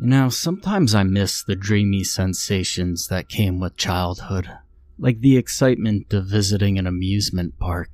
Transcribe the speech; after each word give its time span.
You 0.00 0.06
know, 0.06 0.30
sometimes 0.30 0.94
I 0.94 1.02
miss 1.02 1.42
the 1.42 1.54
dreamy 1.54 2.04
sensations 2.04 3.08
that 3.08 3.28
came 3.28 3.60
with 3.60 3.76
childhood, 3.76 4.50
like 4.98 5.20
the 5.20 5.36
excitement 5.36 6.14
of 6.14 6.24
visiting 6.24 6.78
an 6.78 6.86
amusement 6.86 7.58
park. 7.58 7.90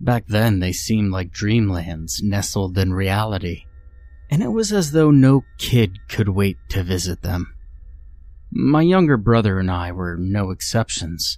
Back 0.00 0.26
then, 0.26 0.60
they 0.60 0.72
seemed 0.72 1.12
like 1.12 1.30
dreamlands 1.30 2.22
nestled 2.22 2.78
in 2.78 2.94
reality, 2.94 3.66
and 4.30 4.42
it 4.42 4.52
was 4.52 4.72
as 4.72 4.92
though 4.92 5.10
no 5.10 5.44
kid 5.58 5.98
could 6.08 6.30
wait 6.30 6.56
to 6.70 6.82
visit 6.82 7.20
them. 7.20 7.56
My 8.50 8.80
younger 8.80 9.18
brother 9.18 9.58
and 9.58 9.70
I 9.70 9.92
were 9.92 10.16
no 10.16 10.50
exceptions. 10.50 11.36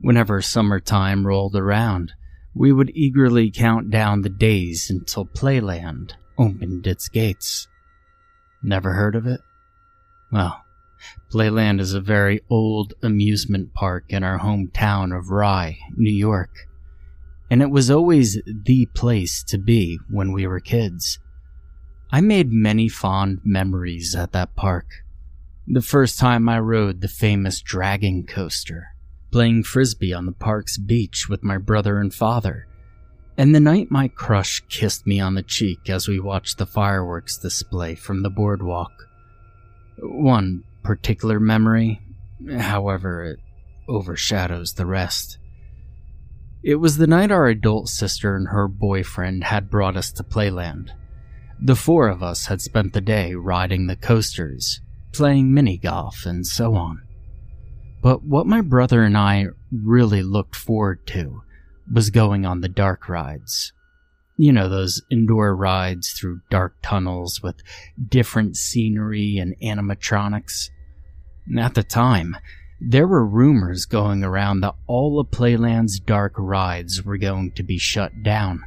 Whenever 0.00 0.42
summertime 0.42 1.24
rolled 1.24 1.54
around, 1.54 2.14
we 2.52 2.72
would 2.72 2.90
eagerly 2.96 3.52
count 3.52 3.90
down 3.90 4.22
the 4.22 4.28
days 4.28 4.90
until 4.90 5.24
Playland 5.24 6.14
opened 6.36 6.88
its 6.88 7.08
gates. 7.08 7.68
Never 8.64 8.94
heard 8.94 9.14
of 9.14 9.26
it? 9.26 9.42
Well, 10.32 10.64
Playland 11.30 11.80
is 11.80 11.92
a 11.92 12.00
very 12.00 12.40
old 12.48 12.94
amusement 13.02 13.74
park 13.74 14.06
in 14.08 14.24
our 14.24 14.38
hometown 14.38 15.14
of 15.14 15.28
Rye, 15.28 15.78
New 15.96 16.10
York. 16.10 16.66
And 17.50 17.60
it 17.60 17.68
was 17.68 17.90
always 17.90 18.40
the 18.46 18.86
place 18.86 19.42
to 19.44 19.58
be 19.58 19.98
when 20.08 20.32
we 20.32 20.46
were 20.46 20.60
kids. 20.60 21.18
I 22.10 22.22
made 22.22 22.52
many 22.52 22.88
fond 22.88 23.40
memories 23.44 24.14
at 24.14 24.32
that 24.32 24.56
park. 24.56 24.86
The 25.66 25.82
first 25.82 26.18
time 26.18 26.48
I 26.48 26.58
rode 26.58 27.02
the 27.02 27.08
famous 27.08 27.60
dragon 27.60 28.24
coaster, 28.26 28.94
playing 29.30 29.64
frisbee 29.64 30.14
on 30.14 30.24
the 30.24 30.32
park's 30.32 30.78
beach 30.78 31.28
with 31.28 31.44
my 31.44 31.58
brother 31.58 31.98
and 31.98 32.14
father, 32.14 32.66
and 33.36 33.54
the 33.54 33.60
night 33.60 33.90
my 33.90 34.08
crush 34.08 34.60
kissed 34.68 35.06
me 35.06 35.20
on 35.20 35.34
the 35.34 35.42
cheek 35.42 35.88
as 35.88 36.06
we 36.06 36.20
watched 36.20 36.58
the 36.58 36.66
fireworks 36.66 37.36
display 37.36 37.94
from 37.94 38.22
the 38.22 38.30
boardwalk. 38.30 39.08
One 39.98 40.64
particular 40.82 41.40
memory, 41.40 42.00
however, 42.58 43.24
it 43.24 43.38
overshadows 43.88 44.74
the 44.74 44.86
rest. 44.86 45.38
It 46.62 46.76
was 46.76 46.96
the 46.96 47.06
night 47.06 47.30
our 47.30 47.46
adult 47.46 47.88
sister 47.88 48.36
and 48.36 48.48
her 48.48 48.68
boyfriend 48.68 49.44
had 49.44 49.70
brought 49.70 49.96
us 49.96 50.10
to 50.12 50.24
Playland. 50.24 50.90
The 51.60 51.76
four 51.76 52.08
of 52.08 52.22
us 52.22 52.46
had 52.46 52.60
spent 52.62 52.92
the 52.92 53.00
day 53.00 53.34
riding 53.34 53.86
the 53.86 53.96
coasters, 53.96 54.80
playing 55.12 55.52
mini 55.52 55.76
golf, 55.76 56.24
and 56.24 56.46
so 56.46 56.74
on. 56.74 57.02
But 58.02 58.22
what 58.22 58.46
my 58.46 58.60
brother 58.60 59.02
and 59.02 59.16
I 59.16 59.46
really 59.72 60.22
looked 60.22 60.56
forward 60.56 61.06
to 61.08 61.43
was 61.92 62.10
going 62.10 62.46
on 62.46 62.60
the 62.60 62.68
dark 62.68 63.08
rides. 63.08 63.72
You 64.36 64.52
know, 64.52 64.68
those 64.68 65.00
indoor 65.10 65.54
rides 65.54 66.12
through 66.12 66.40
dark 66.50 66.74
tunnels 66.82 67.40
with 67.42 67.62
different 68.08 68.56
scenery 68.56 69.38
and 69.38 69.56
animatronics. 69.60 70.70
At 71.56 71.74
the 71.74 71.84
time, 71.84 72.36
there 72.80 73.06
were 73.06 73.24
rumors 73.24 73.86
going 73.86 74.24
around 74.24 74.60
that 74.60 74.74
all 74.86 75.20
of 75.20 75.30
Playland's 75.30 76.00
dark 76.00 76.32
rides 76.36 77.04
were 77.04 77.16
going 77.16 77.52
to 77.52 77.62
be 77.62 77.78
shut 77.78 78.10
down. 78.22 78.64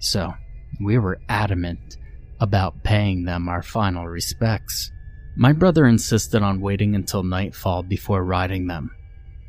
So, 0.00 0.34
we 0.80 0.98
were 0.98 1.20
adamant 1.28 1.96
about 2.40 2.82
paying 2.82 3.24
them 3.24 3.48
our 3.48 3.62
final 3.62 4.06
respects. 4.06 4.90
My 5.36 5.52
brother 5.52 5.86
insisted 5.86 6.42
on 6.42 6.60
waiting 6.60 6.94
until 6.94 7.22
nightfall 7.22 7.84
before 7.84 8.24
riding 8.24 8.66
them 8.66 8.90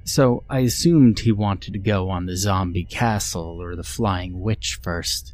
so 0.10 0.44
I 0.50 0.60
assumed 0.60 1.20
he 1.20 1.32
wanted 1.32 1.74
to 1.74 1.80
go 1.80 2.10
on 2.10 2.26
the 2.26 2.36
zombie 2.36 2.86
castle 2.86 3.62
or 3.62 3.76
the 3.76 3.84
flying 3.84 4.40
witch 4.40 4.80
first. 4.82 5.34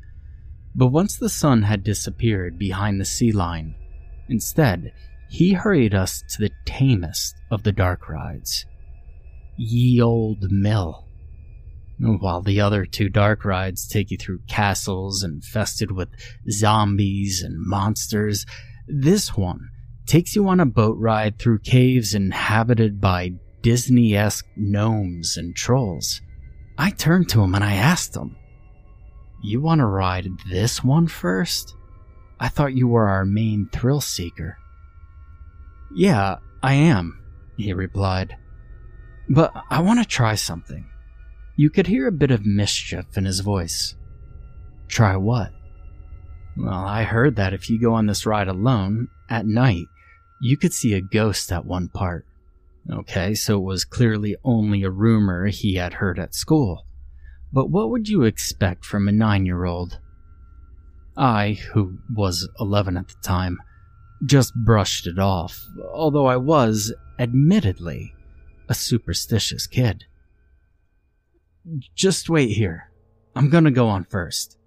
But 0.75 0.87
once 0.87 1.15
the 1.15 1.29
sun 1.29 1.63
had 1.63 1.83
disappeared 1.83 2.59
behind 2.59 2.99
the 2.99 3.05
sea 3.05 3.31
line, 3.31 3.75
instead, 4.27 4.91
he 5.29 5.53
hurried 5.53 5.95
us 5.95 6.21
to 6.29 6.41
the 6.41 6.51
tamest 6.65 7.35
of 7.49 7.63
the 7.63 7.71
dark 7.71 8.09
rides 8.09 8.65
Ye 9.57 10.01
Old 10.01 10.51
Mill. 10.51 11.07
While 11.97 12.41
the 12.41 12.59
other 12.59 12.85
two 12.85 13.07
dark 13.07 13.45
rides 13.45 13.87
take 13.87 14.11
you 14.11 14.17
through 14.17 14.41
castles 14.47 15.23
infested 15.23 15.91
with 15.91 16.09
zombies 16.49 17.41
and 17.41 17.55
monsters, 17.57 18.45
this 18.87 19.37
one 19.37 19.69
takes 20.05 20.35
you 20.35 20.47
on 20.49 20.59
a 20.59 20.65
boat 20.65 20.97
ride 20.99 21.39
through 21.39 21.59
caves 21.59 22.13
inhabited 22.13 22.99
by 22.99 23.35
Disney 23.65 24.15
esque 24.15 24.45
gnomes 24.55 25.37
and 25.37 25.55
trolls. 25.55 26.21
I 26.77 26.91
turned 26.91 27.29
to 27.29 27.41
him 27.41 27.55
and 27.55 27.63
I 27.63 27.73
asked 27.73 28.15
him, 28.15 28.35
You 29.43 29.59
want 29.59 29.79
to 29.79 29.87
ride 29.87 30.27
this 30.47 30.83
one 30.83 31.07
first? 31.07 31.73
I 32.39 32.47
thought 32.47 32.75
you 32.75 32.87
were 32.87 33.07
our 33.07 33.25
main 33.25 33.67
thrill 33.71 34.01
seeker. 34.01 34.59
Yeah, 35.95 36.35
I 36.61 36.75
am, 36.75 37.23
he 37.57 37.73
replied. 37.73 38.37
But 39.29 39.51
I 39.71 39.81
want 39.81 39.99
to 39.99 40.05
try 40.05 40.35
something. 40.35 40.87
You 41.55 41.71
could 41.71 41.87
hear 41.87 42.05
a 42.05 42.11
bit 42.11 42.29
of 42.29 42.45
mischief 42.45 43.17
in 43.17 43.25
his 43.25 43.39
voice. 43.39 43.95
Try 44.87 45.15
what? 45.15 45.51
Well, 46.55 46.85
I 46.85 47.01
heard 47.01 47.35
that 47.37 47.55
if 47.55 47.67
you 47.71 47.81
go 47.81 47.95
on 47.95 48.05
this 48.05 48.27
ride 48.27 48.47
alone, 48.47 49.07
at 49.27 49.47
night, 49.47 49.87
you 50.39 50.55
could 50.55 50.71
see 50.71 50.93
a 50.93 51.01
ghost 51.01 51.51
at 51.51 51.65
one 51.65 51.87
part. 51.87 52.27
Okay, 52.91 53.34
so 53.34 53.57
it 53.57 53.63
was 53.63 53.84
clearly 53.84 54.35
only 54.44 54.84
a 54.84 54.91
rumor 54.91 55.47
he 55.47 55.75
had 55.75 55.96
heard 55.96 56.19
at 56.19 56.35
school. 56.35 56.85
But 57.51 57.72
what 57.72 57.90
would 57.90 58.07
you 58.07 58.23
expect 58.23 58.85
from 58.85 59.07
a 59.07 59.12
nine 59.12 59.46
year 59.46 59.66
old? 59.66 60.00
I, 61.18 61.53
who 61.73 61.97
was 62.13 62.47
11 62.59 62.97
at 62.97 63.07
the 63.07 63.16
time, 63.23 63.57
just 64.25 64.53
brushed 64.53 65.07
it 65.07 65.18
off, 65.18 65.59
although 65.94 66.28
I 66.28 66.38
was, 66.38 66.94
admittedly, 67.18 68.13
a 68.69 68.73
superstitious 68.73 69.66
kid. 69.66 70.06
Just 71.96 72.29
wait 72.29 72.52
here. 72.52 72.91
I'm 73.35 73.49
gonna 73.49 73.72
go 73.72 73.88
on 73.88 74.03
first. 74.05 74.58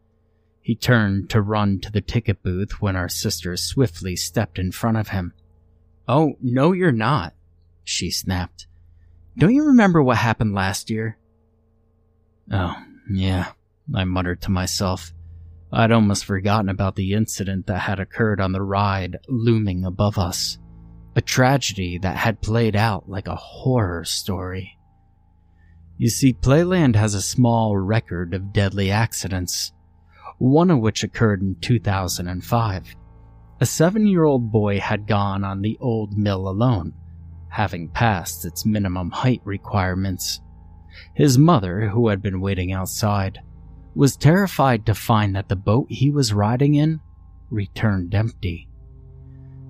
He 0.60 0.74
turned 0.74 1.30
to 1.30 1.40
run 1.40 1.80
to 1.80 1.92
the 1.92 2.00
ticket 2.00 2.42
booth 2.42 2.80
when 2.80 2.96
our 2.96 3.08
sister 3.08 3.56
swiftly 3.56 4.16
stepped 4.16 4.58
in 4.58 4.72
front 4.72 4.96
of 4.96 5.08
him. 5.08 5.34
Oh, 6.08 6.34
no, 6.40 6.72
you're 6.72 6.90
not 6.90 7.34
she 7.88 8.10
snapped. 8.10 8.66
Don't 9.38 9.54
you 9.54 9.64
remember 9.64 10.02
what 10.02 10.18
happened 10.18 10.54
last 10.54 10.90
year? 10.90 11.16
Oh, 12.52 12.76
yeah, 13.10 13.52
I 13.94 14.04
muttered 14.04 14.42
to 14.42 14.50
myself. 14.50 15.12
I'd 15.72 15.90
almost 15.90 16.26
forgotten 16.26 16.68
about 16.68 16.96
the 16.96 17.14
incident 17.14 17.66
that 17.66 17.80
had 17.80 17.98
occurred 17.98 18.40
on 18.40 18.52
the 18.52 18.62
ride 18.62 19.16
looming 19.28 19.84
above 19.84 20.18
us. 20.18 20.58
A 21.16 21.22
tragedy 21.22 21.98
that 21.98 22.16
had 22.16 22.42
played 22.42 22.76
out 22.76 23.08
like 23.08 23.26
a 23.26 23.36
horror 23.36 24.04
story. 24.04 24.78
You 25.96 26.10
see, 26.10 26.32
Playland 26.32 26.94
has 26.94 27.14
a 27.14 27.22
small 27.22 27.76
record 27.76 28.34
of 28.34 28.52
deadly 28.52 28.90
accidents, 28.90 29.72
one 30.38 30.70
of 30.70 30.78
which 30.80 31.02
occurred 31.02 31.40
in 31.40 31.56
2005. 31.60 32.96
A 33.60 33.66
seven 33.66 34.06
year 34.06 34.24
old 34.24 34.52
boy 34.52 34.78
had 34.78 35.06
gone 35.06 35.42
on 35.42 35.62
the 35.62 35.76
old 35.80 36.16
mill 36.16 36.48
alone 36.48 36.92
having 37.48 37.88
passed 37.88 38.44
its 38.44 38.66
minimum 38.66 39.10
height 39.10 39.40
requirements. 39.44 40.40
His 41.14 41.38
mother, 41.38 41.88
who 41.88 42.08
had 42.08 42.22
been 42.22 42.40
waiting 42.40 42.72
outside, 42.72 43.40
was 43.94 44.16
terrified 44.16 44.86
to 44.86 44.94
find 44.94 45.34
that 45.34 45.48
the 45.48 45.56
boat 45.56 45.86
he 45.90 46.10
was 46.10 46.32
riding 46.32 46.74
in 46.74 47.00
returned 47.50 48.14
empty. 48.14 48.68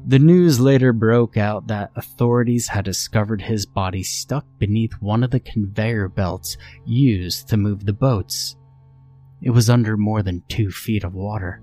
The 0.07 0.19
news 0.19 0.59
later 0.59 0.93
broke 0.93 1.37
out 1.37 1.67
that 1.67 1.91
authorities 1.95 2.69
had 2.69 2.85
discovered 2.85 3.43
his 3.43 3.67
body 3.67 4.03
stuck 4.03 4.47
beneath 4.59 4.95
one 5.01 5.23
of 5.23 5.31
the 5.31 5.41
conveyor 5.41 6.09
belts 6.09 6.57
used 6.87 7.49
to 7.49 7.57
move 7.57 7.85
the 7.85 7.93
boats. 7.93 8.57
It 9.43 9.51
was 9.51 9.69
under 9.69 9.97
more 9.97 10.23
than 10.23 10.43
two 10.49 10.71
feet 10.71 11.05
of 11.05 11.15
water. 11.15 11.63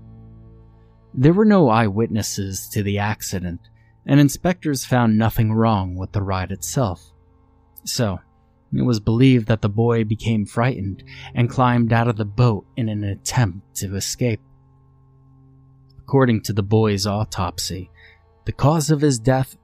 There 1.12 1.32
were 1.32 1.44
no 1.44 1.68
eyewitnesses 1.68 2.68
to 2.70 2.82
the 2.82 2.98
accident, 2.98 3.60
and 4.06 4.20
inspectors 4.20 4.84
found 4.84 5.18
nothing 5.18 5.52
wrong 5.52 5.96
with 5.96 6.12
the 6.12 6.22
ride 6.22 6.52
itself. 6.52 7.12
So, 7.84 8.20
it 8.72 8.82
was 8.82 9.00
believed 9.00 9.46
that 9.48 9.62
the 9.62 9.68
boy 9.68 10.04
became 10.04 10.46
frightened 10.46 11.02
and 11.34 11.50
climbed 11.50 11.92
out 11.92 12.08
of 12.08 12.16
the 12.16 12.24
boat 12.24 12.66
in 12.76 12.88
an 12.88 13.04
attempt 13.04 13.76
to 13.76 13.94
escape. 13.96 14.40
According 15.98 16.42
to 16.42 16.52
the 16.52 16.62
boy's 16.62 17.06
autopsy, 17.06 17.90
the 18.44 18.52
cause 18.52 18.90
of 18.90 19.00
his 19.00 19.18
death 19.18 19.56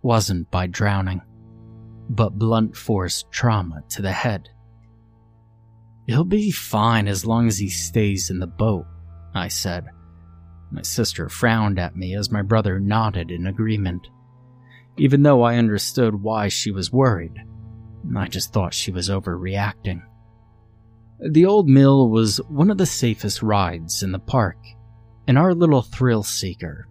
wasn't 0.00 0.50
by 0.50 0.66
drowning, 0.66 1.20
but 2.08 2.38
blunt 2.38 2.76
force 2.76 3.24
trauma 3.30 3.82
to 3.90 4.02
the 4.02 4.12
head. 4.12 4.48
He'll 6.06 6.24
be 6.24 6.50
fine 6.50 7.08
as 7.08 7.24
long 7.24 7.46
as 7.46 7.58
he 7.58 7.68
stays 7.68 8.30
in 8.30 8.38
the 8.38 8.46
boat, 8.46 8.86
I 9.34 9.48
said. 9.48 9.86
My 10.72 10.82
sister 10.82 11.28
frowned 11.28 11.78
at 11.78 11.96
me 11.96 12.16
as 12.16 12.30
my 12.30 12.40
brother 12.40 12.80
nodded 12.80 13.30
in 13.30 13.46
agreement. 13.46 14.08
Even 14.96 15.22
though 15.22 15.42
I 15.42 15.56
understood 15.56 16.22
why 16.22 16.48
she 16.48 16.70
was 16.70 16.90
worried, 16.90 17.34
I 18.16 18.26
just 18.26 18.52
thought 18.52 18.72
she 18.72 18.90
was 18.90 19.10
overreacting. 19.10 20.02
The 21.20 21.44
old 21.44 21.68
mill 21.68 22.08
was 22.08 22.38
one 22.48 22.70
of 22.70 22.78
the 22.78 22.86
safest 22.86 23.42
rides 23.42 24.02
in 24.02 24.12
the 24.12 24.18
park, 24.18 24.56
and 25.28 25.38
our 25.38 25.54
little 25.54 25.82
thrill 25.82 26.22
seeker 26.22 26.88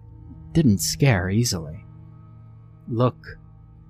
didn't 0.51 0.79
scare 0.79 1.29
easily. 1.29 1.83
Look, 2.87 3.17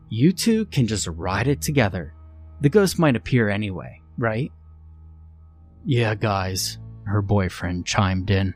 you 0.10 0.32
two 0.32 0.66
can 0.68 0.88
just 0.88 1.08
ride 1.08 1.48
it 1.48 1.62
together. 1.62 2.14
The 2.62 2.70
ghost 2.70 2.98
might 2.98 3.16
appear 3.16 3.50
anyway, 3.50 4.02
right? 4.18 4.52
Yeah, 5.86 6.16
guys, 6.16 6.80
her 7.06 7.22
boyfriend 7.22 7.86
chimed 7.86 8.30
in. 8.30 8.54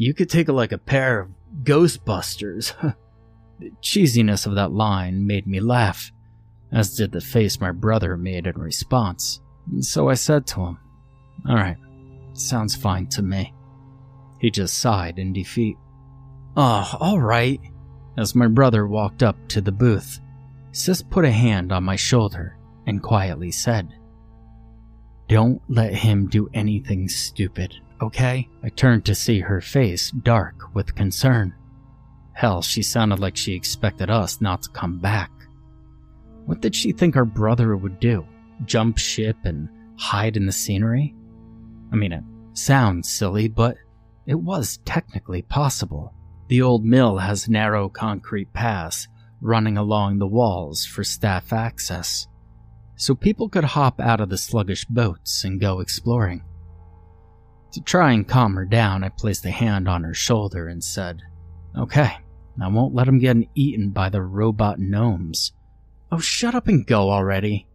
You 0.00 0.14
could 0.14 0.30
take 0.30 0.46
like 0.46 0.70
a 0.70 0.78
pair 0.78 1.18
of 1.18 1.30
Ghostbusters. 1.64 2.72
the 3.58 3.72
cheesiness 3.82 4.46
of 4.46 4.54
that 4.54 4.70
line 4.70 5.26
made 5.26 5.44
me 5.44 5.58
laugh, 5.58 6.12
as 6.70 6.94
did 6.94 7.10
the 7.10 7.20
face 7.20 7.60
my 7.60 7.72
brother 7.72 8.16
made 8.16 8.46
in 8.46 8.56
response. 8.56 9.40
And 9.68 9.84
so 9.84 10.08
I 10.08 10.14
said 10.14 10.46
to 10.46 10.60
him, 10.60 10.78
Alright, 11.50 11.78
sounds 12.34 12.76
fine 12.76 13.08
to 13.08 13.22
me. 13.22 13.52
He 14.38 14.52
just 14.52 14.78
sighed 14.78 15.18
in 15.18 15.32
defeat. 15.32 15.76
Ah, 16.56 16.96
oh, 17.00 17.14
alright. 17.14 17.60
As 18.16 18.36
my 18.36 18.46
brother 18.46 18.86
walked 18.86 19.24
up 19.24 19.48
to 19.48 19.60
the 19.60 19.72
booth, 19.72 20.20
Sis 20.70 21.02
put 21.02 21.24
a 21.24 21.30
hand 21.32 21.72
on 21.72 21.82
my 21.82 21.96
shoulder 21.96 22.56
and 22.86 23.02
quietly 23.02 23.50
said, 23.50 23.92
don't 25.28 25.60
let 25.68 25.92
him 25.92 26.28
do 26.28 26.48
anything 26.54 27.08
stupid, 27.08 27.74
okay? 28.00 28.48
I 28.62 28.68
turned 28.68 29.04
to 29.06 29.14
see 29.14 29.40
her 29.40 29.60
face 29.60 30.10
dark 30.10 30.74
with 30.74 30.94
concern. 30.94 31.54
Hell, 32.32 32.62
she 32.62 32.82
sounded 32.82 33.18
like 33.18 33.36
she 33.36 33.54
expected 33.54 34.10
us 34.10 34.40
not 34.40 34.62
to 34.62 34.70
come 34.70 34.98
back. 34.98 35.30
What 36.46 36.60
did 36.60 36.74
she 36.74 36.92
think 36.92 37.16
our 37.16 37.24
brother 37.24 37.76
would 37.76 38.00
do? 38.00 38.26
Jump 38.64 38.98
ship 38.98 39.36
and 39.44 39.68
hide 39.98 40.36
in 40.36 40.46
the 40.46 40.52
scenery? 40.52 41.14
I 41.92 41.96
mean, 41.96 42.12
it 42.12 42.24
sounds 42.52 43.10
silly, 43.10 43.48
but 43.48 43.76
it 44.26 44.36
was 44.36 44.78
technically 44.84 45.42
possible. 45.42 46.14
The 46.48 46.62
old 46.62 46.84
mill 46.84 47.18
has 47.18 47.48
narrow 47.48 47.88
concrete 47.88 48.52
paths 48.52 49.08
running 49.40 49.76
along 49.76 50.18
the 50.18 50.26
walls 50.26 50.84
for 50.84 51.04
staff 51.04 51.52
access 51.52 52.26
so 52.98 53.14
people 53.14 53.48
could 53.48 53.64
hop 53.64 54.00
out 54.00 54.20
of 54.20 54.28
the 54.28 54.36
sluggish 54.36 54.84
boats 54.84 55.44
and 55.44 55.60
go 55.60 55.78
exploring. 55.78 56.42
To 57.72 57.82
try 57.82 58.12
and 58.12 58.26
calm 58.26 58.54
her 58.56 58.64
down, 58.64 59.04
I 59.04 59.10
placed 59.10 59.44
a 59.44 59.50
hand 59.50 59.88
on 59.88 60.02
her 60.04 60.14
shoulder 60.14 60.68
and 60.68 60.82
said, 60.82 61.22
Okay, 61.76 62.16
I 62.60 62.68
won't 62.68 62.94
let 62.94 63.06
him 63.06 63.18
get 63.18 63.36
eaten 63.54 63.90
by 63.90 64.08
the 64.08 64.22
robot 64.22 64.78
gnomes. 64.78 65.52
Oh, 66.10 66.18
shut 66.18 66.54
up 66.54 66.66
and 66.66 66.86
go 66.86 67.10
already. 67.10 67.68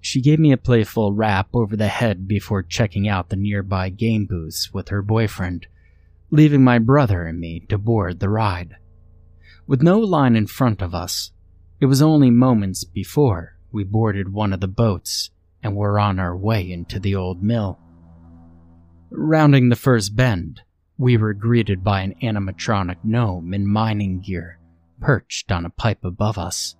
She 0.00 0.20
gave 0.20 0.38
me 0.38 0.52
a 0.52 0.56
playful 0.56 1.12
rap 1.12 1.48
over 1.54 1.76
the 1.76 1.88
head 1.88 2.28
before 2.28 2.62
checking 2.62 3.08
out 3.08 3.30
the 3.30 3.36
nearby 3.36 3.88
game 3.88 4.26
booths 4.26 4.72
with 4.72 4.88
her 4.88 5.00
boyfriend, 5.00 5.66
leaving 6.30 6.62
my 6.62 6.78
brother 6.78 7.24
and 7.24 7.40
me 7.40 7.60
to 7.68 7.78
board 7.78 8.20
the 8.20 8.28
ride. 8.28 8.76
With 9.66 9.80
no 9.80 9.98
line 9.98 10.36
in 10.36 10.46
front 10.46 10.82
of 10.82 10.94
us, 10.94 11.30
it 11.80 11.86
was 11.86 12.02
only 12.02 12.30
moments 12.30 12.84
before 12.84 13.56
we 13.70 13.84
boarded 13.84 14.32
one 14.32 14.52
of 14.52 14.60
the 14.60 14.68
boats 14.68 15.30
and 15.62 15.74
were 15.74 15.98
on 15.98 16.18
our 16.18 16.36
way 16.36 16.70
into 16.70 17.00
the 17.00 17.14
old 17.14 17.42
mill. 17.42 17.78
Rounding 19.14 19.68
the 19.68 19.76
first 19.76 20.16
bend, 20.16 20.62
we 20.96 21.18
were 21.18 21.34
greeted 21.34 21.84
by 21.84 22.00
an 22.00 22.14
animatronic 22.22 22.96
gnome 23.04 23.52
in 23.52 23.66
mining 23.66 24.20
gear, 24.20 24.58
perched 25.02 25.52
on 25.52 25.66
a 25.66 25.70
pipe 25.70 26.02
above 26.02 26.38
us. 26.38 26.76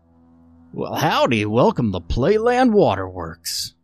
Well, 0.73 0.95
howdy, 0.95 1.45
welcome 1.45 1.93
to 1.93 2.01
Playland 2.01 2.73
Waterworks, 2.73 3.75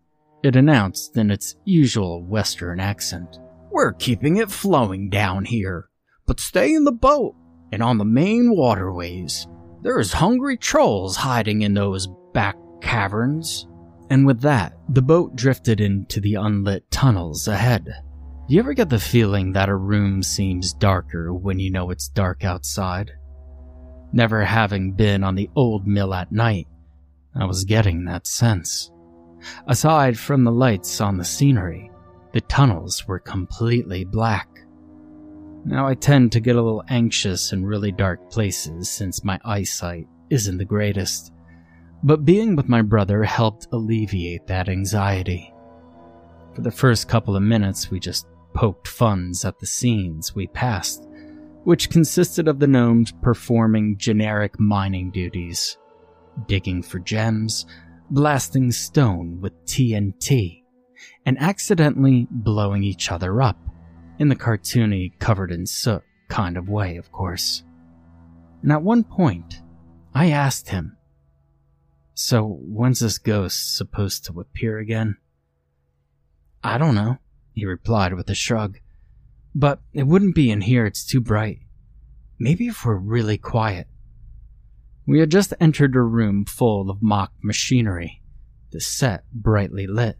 it 0.42 0.56
announced 0.56 1.14
in 1.18 1.30
its 1.30 1.56
usual 1.66 2.24
Western 2.24 2.80
accent. 2.80 3.38
We're 3.70 3.92
keeping 3.92 4.38
it 4.38 4.50
flowing 4.50 5.10
down 5.10 5.44
here, 5.44 5.90
but 6.26 6.40
stay 6.40 6.72
in 6.72 6.84
the 6.84 6.92
boat 6.92 7.34
and 7.70 7.82
on 7.82 7.98
the 7.98 8.06
main 8.06 8.56
waterways. 8.56 9.46
There's 9.82 10.14
hungry 10.14 10.56
trolls 10.56 11.16
hiding 11.16 11.60
in 11.60 11.74
those 11.74 12.08
back 12.32 12.56
caverns. 12.80 13.68
And 14.08 14.26
with 14.26 14.40
that, 14.40 14.72
the 14.88 15.02
boat 15.02 15.36
drifted 15.36 15.82
into 15.82 16.18
the 16.18 16.36
unlit 16.36 16.90
tunnels 16.90 17.46
ahead. 17.46 17.92
Do 18.48 18.54
you 18.54 18.60
ever 18.60 18.72
get 18.72 18.88
the 18.88 18.98
feeling 18.98 19.52
that 19.52 19.68
a 19.68 19.76
room 19.76 20.22
seems 20.22 20.72
darker 20.72 21.34
when 21.34 21.58
you 21.58 21.70
know 21.70 21.90
it's 21.90 22.08
dark 22.08 22.44
outside? 22.44 23.12
Never 24.12 24.42
having 24.42 24.92
been 24.92 25.22
on 25.22 25.34
the 25.34 25.50
old 25.54 25.86
mill 25.86 26.14
at 26.14 26.32
night, 26.32 26.66
I 27.34 27.44
was 27.44 27.64
getting 27.64 28.06
that 28.06 28.26
sense. 28.26 28.90
Aside 29.66 30.18
from 30.18 30.44
the 30.44 30.52
lights 30.52 31.00
on 31.02 31.18
the 31.18 31.24
scenery, 31.24 31.90
the 32.32 32.40
tunnels 32.40 33.06
were 33.06 33.18
completely 33.18 34.04
black. 34.04 34.48
Now 35.66 35.86
I 35.86 35.94
tend 35.94 36.32
to 36.32 36.40
get 36.40 36.56
a 36.56 36.62
little 36.62 36.84
anxious 36.88 37.52
in 37.52 37.66
really 37.66 37.92
dark 37.92 38.30
places 38.30 38.88
since 38.88 39.22
my 39.22 39.38
eyesight 39.44 40.06
isn't 40.30 40.56
the 40.56 40.64
greatest 40.64 41.32
but 42.02 42.24
being 42.24 42.54
with 42.54 42.68
my 42.68 42.82
brother 42.82 43.24
helped 43.24 43.66
alleviate 43.72 44.46
that 44.46 44.68
anxiety. 44.68 45.52
For 46.54 46.62
the 46.62 46.70
first 46.70 47.08
couple 47.08 47.36
of 47.36 47.42
minutes, 47.42 47.90
we 47.90 47.98
just 47.98 48.26
poked 48.58 48.88
funs 48.88 49.44
at 49.44 49.60
the 49.60 49.66
scenes 49.66 50.34
we 50.34 50.48
passed, 50.48 51.06
which 51.62 51.90
consisted 51.90 52.48
of 52.48 52.58
the 52.58 52.66
gnomes 52.66 53.12
performing 53.22 53.96
generic 53.96 54.58
mining 54.58 55.12
duties, 55.12 55.78
digging 56.48 56.82
for 56.82 56.98
gems, 56.98 57.66
blasting 58.10 58.72
stone 58.72 59.40
with 59.40 59.52
TNT, 59.64 60.64
and 61.24 61.38
accidentally 61.38 62.26
blowing 62.32 62.82
each 62.82 63.12
other 63.12 63.40
up, 63.40 63.56
in 64.18 64.28
the 64.28 64.34
cartoony, 64.34 65.16
covered 65.20 65.52
in 65.52 65.64
soot 65.64 66.02
kind 66.26 66.56
of 66.56 66.68
way, 66.68 66.96
of 66.96 67.12
course. 67.12 67.62
And 68.64 68.72
at 68.72 68.82
one 68.82 69.04
point, 69.04 69.62
I 70.12 70.32
asked 70.32 70.70
him 70.70 70.96
so, 72.14 72.58
when's 72.60 72.98
this 72.98 73.18
ghost 73.18 73.76
supposed 73.76 74.24
to 74.24 74.40
appear 74.40 74.78
again? 74.78 75.16
I 76.64 76.76
don't 76.76 76.96
know, 76.96 77.18
he 77.58 77.66
replied 77.66 78.14
with 78.14 78.30
a 78.30 78.34
shrug. 78.34 78.78
But 79.54 79.80
it 79.92 80.06
wouldn't 80.06 80.34
be 80.34 80.50
in 80.50 80.62
here, 80.62 80.86
it's 80.86 81.04
too 81.04 81.20
bright. 81.20 81.58
Maybe 82.38 82.68
if 82.68 82.84
we're 82.84 82.96
really 82.96 83.38
quiet. 83.38 83.88
We 85.06 85.20
had 85.20 85.30
just 85.30 85.54
entered 85.60 85.96
a 85.96 86.00
room 86.00 86.44
full 86.44 86.90
of 86.90 87.02
mock 87.02 87.32
machinery, 87.42 88.22
the 88.70 88.80
set 88.80 89.24
brightly 89.32 89.86
lit. 89.86 90.18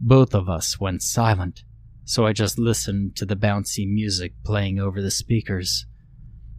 Both 0.00 0.34
of 0.34 0.48
us 0.48 0.80
went 0.80 1.02
silent, 1.02 1.64
so 2.04 2.26
I 2.26 2.32
just 2.32 2.58
listened 2.58 3.16
to 3.16 3.26
the 3.26 3.36
bouncy 3.36 3.86
music 3.86 4.34
playing 4.44 4.78
over 4.78 5.02
the 5.02 5.10
speakers. 5.10 5.86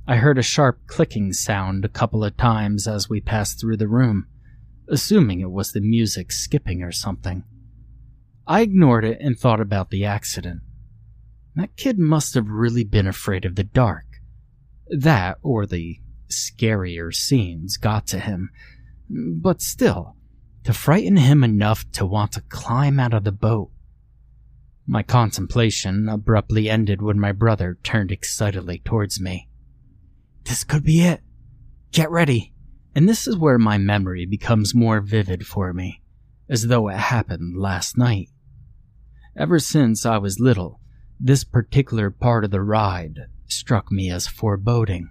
I 0.07 0.17
heard 0.17 0.37
a 0.37 0.43
sharp 0.43 0.87
clicking 0.87 1.33
sound 1.33 1.85
a 1.85 1.89
couple 1.89 2.23
of 2.23 2.37
times 2.37 2.87
as 2.87 3.09
we 3.09 3.21
passed 3.21 3.59
through 3.59 3.77
the 3.77 3.87
room 3.87 4.27
assuming 4.89 5.39
it 5.39 5.51
was 5.51 5.71
the 5.71 5.81
music 5.81 6.31
skipping 6.31 6.83
or 6.83 6.91
something. 6.91 7.43
I 8.45 8.61
ignored 8.61 9.05
it 9.05 9.19
and 9.21 9.37
thought 9.37 9.61
about 9.61 9.89
the 9.89 10.05
accident. 10.05 10.61
That 11.55 11.77
kid 11.77 11.97
must 11.99 12.33
have 12.33 12.49
really 12.49 12.83
been 12.83 13.07
afraid 13.07 13.45
of 13.45 13.55
the 13.55 13.63
dark. 13.63 14.05
That, 14.89 15.37
or 15.41 15.65
the 15.65 15.99
scarier 16.27 17.13
scenes, 17.13 17.77
got 17.77 18.07
to 18.07 18.19
him. 18.19 18.49
But 19.09 19.61
still, 19.61 20.17
to 20.63 20.73
frighten 20.73 21.17
him 21.17 21.43
enough 21.43 21.89
to 21.93 22.05
want 22.05 22.33
to 22.33 22.41
climb 22.41 22.99
out 22.99 23.13
of 23.13 23.23
the 23.23 23.31
boat. 23.31 23.69
My 24.85 25.03
contemplation 25.03 26.09
abruptly 26.09 26.69
ended 26.69 27.01
when 27.01 27.19
my 27.19 27.31
brother 27.31 27.77
turned 27.83 28.11
excitedly 28.11 28.79
towards 28.79 29.21
me. 29.21 29.47
This 30.43 30.65
could 30.65 30.83
be 30.83 31.01
it. 31.01 31.21
Get 31.91 32.11
ready. 32.11 32.53
And 32.93 33.07
this 33.07 33.27
is 33.27 33.37
where 33.37 33.57
my 33.57 33.77
memory 33.77 34.25
becomes 34.25 34.75
more 34.75 34.99
vivid 34.99 35.47
for 35.47 35.71
me, 35.73 36.01
as 36.49 36.67
though 36.67 36.89
it 36.89 36.97
happened 36.97 37.57
last 37.57 37.97
night. 37.97 38.29
Ever 39.35 39.57
since 39.57 40.05
I 40.05 40.19
was 40.19 40.39
little, 40.39 40.79
this 41.19 41.43
particular 41.43 42.11
part 42.11 42.45
of 42.45 42.51
the 42.51 42.61
ride 42.61 43.21
struck 43.47 43.91
me 43.91 44.11
as 44.11 44.27
foreboding. 44.27 45.09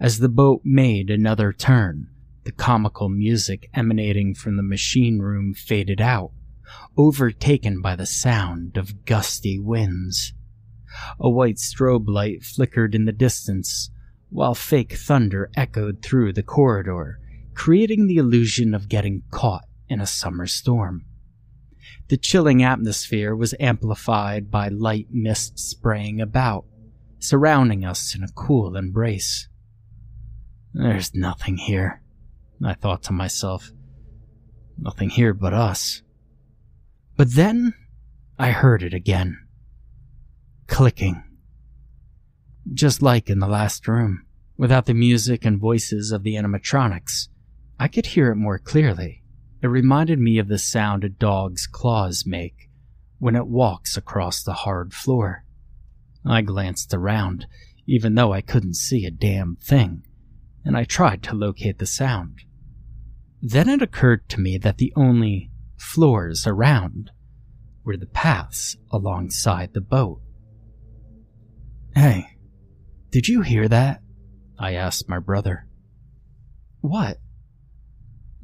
As 0.00 0.18
the 0.18 0.30
boat 0.30 0.62
made 0.64 1.10
another 1.10 1.52
turn, 1.52 2.08
the 2.44 2.52
comical 2.52 3.10
music 3.10 3.68
emanating 3.74 4.34
from 4.34 4.56
the 4.56 4.62
machine 4.62 5.18
room 5.18 5.52
faded 5.52 6.00
out, 6.00 6.32
overtaken 6.96 7.82
by 7.82 7.94
the 7.94 8.06
sound 8.06 8.78
of 8.78 9.04
gusty 9.04 9.58
winds. 9.58 10.32
A 11.20 11.28
white 11.28 11.58
strobe 11.58 12.08
light 12.08 12.42
flickered 12.42 12.94
in 12.94 13.04
the 13.04 13.12
distance, 13.12 13.90
while 14.30 14.54
fake 14.54 14.94
thunder 14.94 15.50
echoed 15.56 16.02
through 16.02 16.32
the 16.32 16.42
corridor, 16.42 17.20
creating 17.54 18.06
the 18.06 18.16
illusion 18.16 18.74
of 18.74 18.88
getting 18.88 19.24
caught 19.30 19.64
in 19.88 20.00
a 20.00 20.06
summer 20.06 20.46
storm. 20.46 21.04
The 22.08 22.16
chilling 22.16 22.62
atmosphere 22.62 23.34
was 23.34 23.54
amplified 23.58 24.48
by 24.50 24.68
light 24.68 25.08
mist 25.10 25.58
spraying 25.58 26.20
about, 26.20 26.64
surrounding 27.18 27.84
us 27.84 28.14
in 28.14 28.22
a 28.22 28.32
cool 28.32 28.76
embrace. 28.76 29.48
There's 30.72 31.14
nothing 31.14 31.56
here, 31.56 32.02
I 32.64 32.74
thought 32.74 33.02
to 33.04 33.12
myself. 33.12 33.72
Nothing 34.78 35.10
here 35.10 35.34
but 35.34 35.52
us. 35.52 36.02
But 37.16 37.34
then 37.34 37.74
I 38.38 38.50
heard 38.50 38.82
it 38.82 38.94
again. 38.94 39.38
Clicking. 40.68 41.24
Just 42.72 43.02
like 43.02 43.30
in 43.30 43.40
the 43.40 43.48
last 43.48 43.88
room, 43.88 44.26
without 44.56 44.86
the 44.86 44.94
music 44.94 45.44
and 45.44 45.58
voices 45.58 46.12
of 46.12 46.22
the 46.22 46.34
animatronics, 46.34 47.28
I 47.80 47.88
could 47.88 48.06
hear 48.06 48.30
it 48.30 48.36
more 48.36 48.58
clearly. 48.58 49.22
It 49.62 49.68
reminded 49.68 50.18
me 50.18 50.38
of 50.38 50.48
the 50.48 50.58
sound 50.58 51.04
a 51.04 51.08
dog's 51.08 51.66
claws 51.66 52.24
make 52.26 52.68
when 53.18 53.36
it 53.36 53.46
walks 53.46 53.96
across 53.96 54.42
the 54.42 54.52
hard 54.52 54.92
floor. 54.92 55.44
I 56.24 56.42
glanced 56.42 56.92
around, 56.92 57.46
even 57.86 58.14
though 58.14 58.32
I 58.32 58.40
couldn't 58.40 58.74
see 58.74 59.06
a 59.06 59.10
damn 59.10 59.56
thing, 59.56 60.02
and 60.64 60.76
I 60.76 60.84
tried 60.84 61.22
to 61.24 61.34
locate 61.34 61.78
the 61.78 61.86
sound. 61.86 62.40
Then 63.40 63.68
it 63.68 63.82
occurred 63.82 64.28
to 64.30 64.40
me 64.40 64.58
that 64.58 64.78
the 64.78 64.92
only 64.96 65.50
floors 65.76 66.46
around 66.46 67.10
were 67.84 67.96
the 67.96 68.06
paths 68.06 68.76
alongside 68.90 69.72
the 69.72 69.80
boat. 69.80 70.20
Hey, 71.94 72.36
did 73.10 73.28
you 73.28 73.42
hear 73.42 73.68
that? 73.68 74.02
I 74.58 74.74
asked 74.74 75.08
my 75.08 75.18
brother. 75.18 75.66
What? 76.80 77.18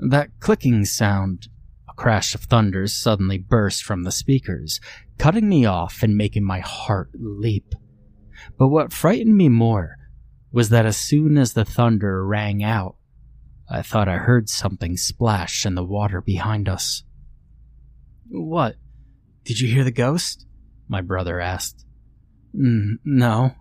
That 0.09 0.31
clicking 0.41 0.85
sound. 0.85 1.49
A 1.89 1.95
crash 1.95 2.35
of 2.35 2.43
thunder 2.43 2.89
suddenly 2.89 3.39
burst 3.39 3.85
from 3.85 4.03
the 4.03 4.11
speakers, 4.11 4.81
cutting 5.17 5.49
me 5.49 5.65
off 5.65 6.03
and 6.03 6.17
making 6.17 6.45
my 6.45 6.59
heart 6.59 7.11
leap. 7.15 7.75
But 8.59 8.69
what 8.69 8.93
frightened 8.93 9.37
me 9.37 9.49
more 9.49 9.97
was 10.51 10.71
that 10.71 10.87
as 10.87 10.97
soon 10.97 11.39
as 11.39 11.53
the 11.53 11.65
thunder 11.65 12.27
rang 12.27 12.65
out, 12.65 12.97
I 13.71 13.83
thought 13.83 14.09
I 14.09 14.17
heard 14.17 14.49
something 14.49 14.97
splash 14.97 15.65
in 15.65 15.77
the 15.77 15.85
water 15.85 16.21
behind 16.21 16.69
us. 16.69 17.05
What? 18.29 18.77
Did 19.45 19.61
you 19.61 19.73
hear 19.73 19.85
the 19.85 19.93
ghost? 19.93 20.47
My 20.89 21.01
brother 21.01 21.39
asked. 21.41 21.85
no, 22.53 23.55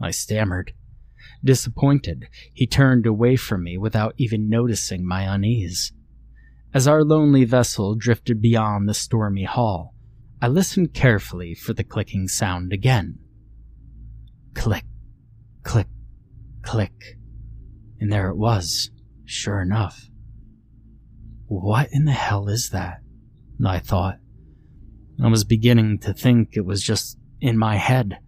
I 0.00 0.10
stammered. 0.10 0.74
Disappointed, 1.44 2.28
he 2.52 2.66
turned 2.66 3.06
away 3.06 3.36
from 3.36 3.62
me 3.62 3.78
without 3.78 4.14
even 4.16 4.48
noticing 4.48 5.06
my 5.06 5.22
unease. 5.22 5.92
As 6.74 6.88
our 6.88 7.04
lonely 7.04 7.44
vessel 7.44 7.94
drifted 7.94 8.42
beyond 8.42 8.88
the 8.88 8.94
stormy 8.94 9.44
hall, 9.44 9.94
I 10.42 10.48
listened 10.48 10.94
carefully 10.94 11.54
for 11.54 11.72
the 11.72 11.84
clicking 11.84 12.28
sound 12.28 12.72
again. 12.72 13.18
Click, 14.54 14.84
click, 15.62 15.88
click. 16.62 17.18
And 18.00 18.12
there 18.12 18.28
it 18.28 18.36
was, 18.36 18.90
sure 19.24 19.60
enough. 19.60 20.08
What 21.46 21.88
in 21.92 22.04
the 22.04 22.12
hell 22.12 22.48
is 22.48 22.70
that? 22.70 22.98
I 23.64 23.78
thought. 23.78 24.18
I 25.22 25.28
was 25.28 25.44
beginning 25.44 25.98
to 26.00 26.12
think 26.12 26.50
it 26.52 26.64
was 26.64 26.82
just 26.82 27.18
in 27.40 27.58
my 27.58 27.76
head, 27.76 28.18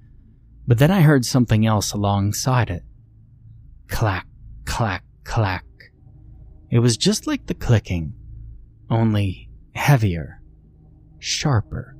but 0.66 0.78
then 0.78 0.90
I 0.90 1.02
heard 1.02 1.24
something 1.24 1.66
else 1.66 1.92
alongside 1.92 2.70
it. 2.70 2.82
Clack, 3.90 4.26
clack, 4.64 5.04
clack. 5.24 5.64
It 6.70 6.78
was 6.78 6.96
just 6.96 7.26
like 7.26 7.46
the 7.46 7.54
clicking, 7.54 8.14
only 8.88 9.50
heavier, 9.74 10.40
sharper. 11.18 11.96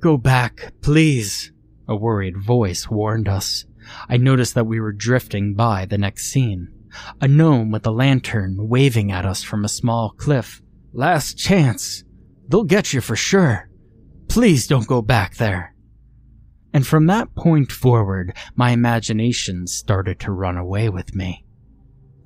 Go 0.00 0.16
back, 0.16 0.72
please, 0.80 1.52
a 1.88 1.96
worried 1.96 2.36
voice 2.42 2.88
warned 2.88 3.28
us. 3.28 3.64
I 4.08 4.16
noticed 4.16 4.54
that 4.54 4.66
we 4.66 4.80
were 4.80 4.92
drifting 4.92 5.54
by 5.54 5.86
the 5.86 5.98
next 5.98 6.30
scene. 6.30 6.68
A 7.20 7.28
gnome 7.28 7.70
with 7.70 7.86
a 7.86 7.90
lantern 7.90 8.56
waving 8.68 9.12
at 9.12 9.26
us 9.26 9.42
from 9.42 9.64
a 9.64 9.68
small 9.68 10.10
cliff. 10.10 10.62
Last 10.92 11.36
chance. 11.36 12.04
They'll 12.48 12.64
get 12.64 12.92
you 12.92 13.00
for 13.00 13.16
sure. 13.16 13.68
Please 14.28 14.66
don't 14.66 14.86
go 14.86 15.02
back 15.02 15.36
there. 15.36 15.74
And 16.76 16.86
from 16.86 17.06
that 17.06 17.34
point 17.34 17.72
forward, 17.72 18.36
my 18.54 18.72
imagination 18.72 19.66
started 19.66 20.20
to 20.20 20.30
run 20.30 20.58
away 20.58 20.90
with 20.90 21.14
me. 21.14 21.42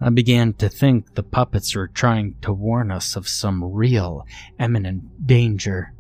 I 0.00 0.11
began 0.11 0.54
to 0.54 0.69
think 0.69 1.14
the 1.14 1.23
puppets 1.23 1.76
were 1.76 1.87
trying 1.87 2.35
to 2.42 2.52
warn 2.52 2.90
us 2.90 3.14
of 3.14 3.28
some 3.28 3.62
real, 3.62 4.26
imminent 4.59 5.25
danger, 5.25 5.95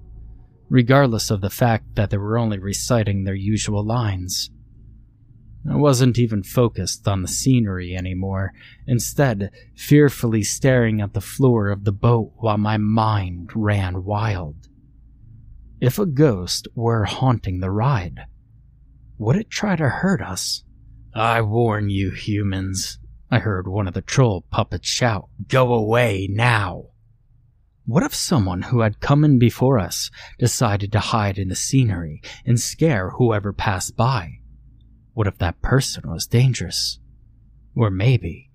regardless 0.68 1.30
of 1.30 1.42
the 1.42 1.48
fact 1.48 1.94
that 1.94 2.10
they 2.10 2.16
were 2.16 2.36
only 2.36 2.58
reciting 2.58 3.22
their 3.22 3.36
usual 3.36 3.86
lines. 3.86 4.50
I 5.70 5.76
wasn't 5.76 6.18
even 6.18 6.42
focused 6.42 7.06
on 7.06 7.22
the 7.22 7.28
scenery 7.28 7.94
anymore, 7.94 8.52
instead, 8.84 9.52
fearfully 9.76 10.42
staring 10.42 11.00
at 11.00 11.14
the 11.14 11.20
floor 11.20 11.68
of 11.68 11.84
the 11.84 11.92
boat 11.92 12.32
while 12.38 12.58
my 12.58 12.78
mind 12.78 13.50
ran 13.54 14.02
wild. 14.02 14.56
If 15.80 16.00
a 16.00 16.04
ghost 16.04 16.66
were 16.74 17.04
haunting 17.04 17.60
the 17.60 17.70
ride, 17.70 18.26
would 19.20 19.36
it 19.36 19.50
try 19.50 19.76
to 19.76 19.86
hurt 19.86 20.22
us? 20.22 20.64
I 21.14 21.42
warn 21.42 21.90
you, 21.90 22.10
humans, 22.10 22.98
I 23.30 23.38
heard 23.38 23.68
one 23.68 23.86
of 23.86 23.92
the 23.92 24.00
troll 24.00 24.46
puppets 24.50 24.88
shout. 24.88 25.28
Go 25.46 25.74
away 25.74 26.26
now! 26.30 26.86
What 27.84 28.02
if 28.02 28.14
someone 28.14 28.62
who 28.62 28.80
had 28.80 29.00
come 29.00 29.22
in 29.22 29.38
before 29.38 29.78
us 29.78 30.10
decided 30.38 30.90
to 30.92 31.00
hide 31.00 31.36
in 31.36 31.48
the 31.48 31.54
scenery 31.54 32.22
and 32.46 32.58
scare 32.58 33.10
whoever 33.10 33.52
passed 33.52 33.94
by? 33.94 34.38
What 35.12 35.26
if 35.26 35.36
that 35.36 35.60
person 35.60 36.10
was 36.10 36.26
dangerous? 36.26 36.98
Or 37.76 37.90
maybe, 37.90 38.50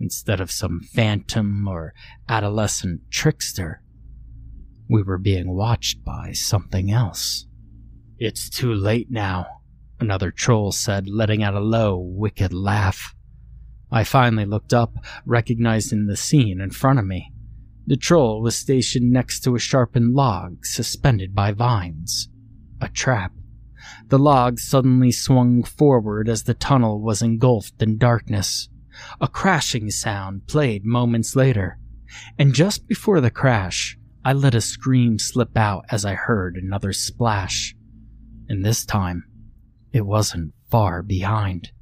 instead 0.00 0.40
of 0.40 0.50
some 0.50 0.80
phantom 0.80 1.68
or 1.68 1.94
adolescent 2.28 3.02
trickster, 3.08 3.82
we 4.90 5.00
were 5.04 5.18
being 5.18 5.54
watched 5.54 6.04
by 6.04 6.32
something 6.32 6.90
else. 6.90 7.46
It's 8.18 8.50
too 8.50 8.74
late 8.74 9.12
now, 9.12 9.57
another 10.00 10.30
troll 10.30 10.72
said, 10.72 11.08
letting 11.08 11.42
out 11.42 11.54
a 11.54 11.60
low, 11.60 11.96
wicked 11.98 12.52
laugh. 12.52 13.14
I 13.90 14.04
finally 14.04 14.44
looked 14.44 14.74
up, 14.74 14.96
recognizing 15.24 16.06
the 16.06 16.16
scene 16.16 16.60
in 16.60 16.70
front 16.70 16.98
of 16.98 17.06
me. 17.06 17.32
The 17.86 17.96
troll 17.96 18.42
was 18.42 18.54
stationed 18.54 19.10
next 19.10 19.40
to 19.40 19.54
a 19.54 19.58
sharpened 19.58 20.14
log 20.14 20.66
suspended 20.66 21.34
by 21.34 21.52
vines. 21.52 22.28
A 22.80 22.88
trap. 22.88 23.32
The 24.08 24.18
log 24.18 24.58
suddenly 24.58 25.10
swung 25.10 25.62
forward 25.62 26.28
as 26.28 26.42
the 26.42 26.54
tunnel 26.54 27.00
was 27.00 27.22
engulfed 27.22 27.80
in 27.80 27.96
darkness. 27.96 28.68
A 29.20 29.28
crashing 29.28 29.90
sound 29.90 30.46
played 30.46 30.84
moments 30.84 31.34
later, 31.36 31.78
and 32.38 32.54
just 32.54 32.88
before 32.88 33.20
the 33.20 33.30
crash, 33.30 33.98
I 34.24 34.32
let 34.32 34.54
a 34.54 34.60
scream 34.60 35.18
slip 35.18 35.56
out 35.56 35.84
as 35.90 36.04
I 36.04 36.14
heard 36.14 36.56
another 36.56 36.92
splash. 36.92 37.74
And 38.48 38.64
this 38.64 38.84
time, 38.84 39.24
it 39.98 40.06
wasn't 40.06 40.54
far 40.70 41.02
behind. 41.02 41.72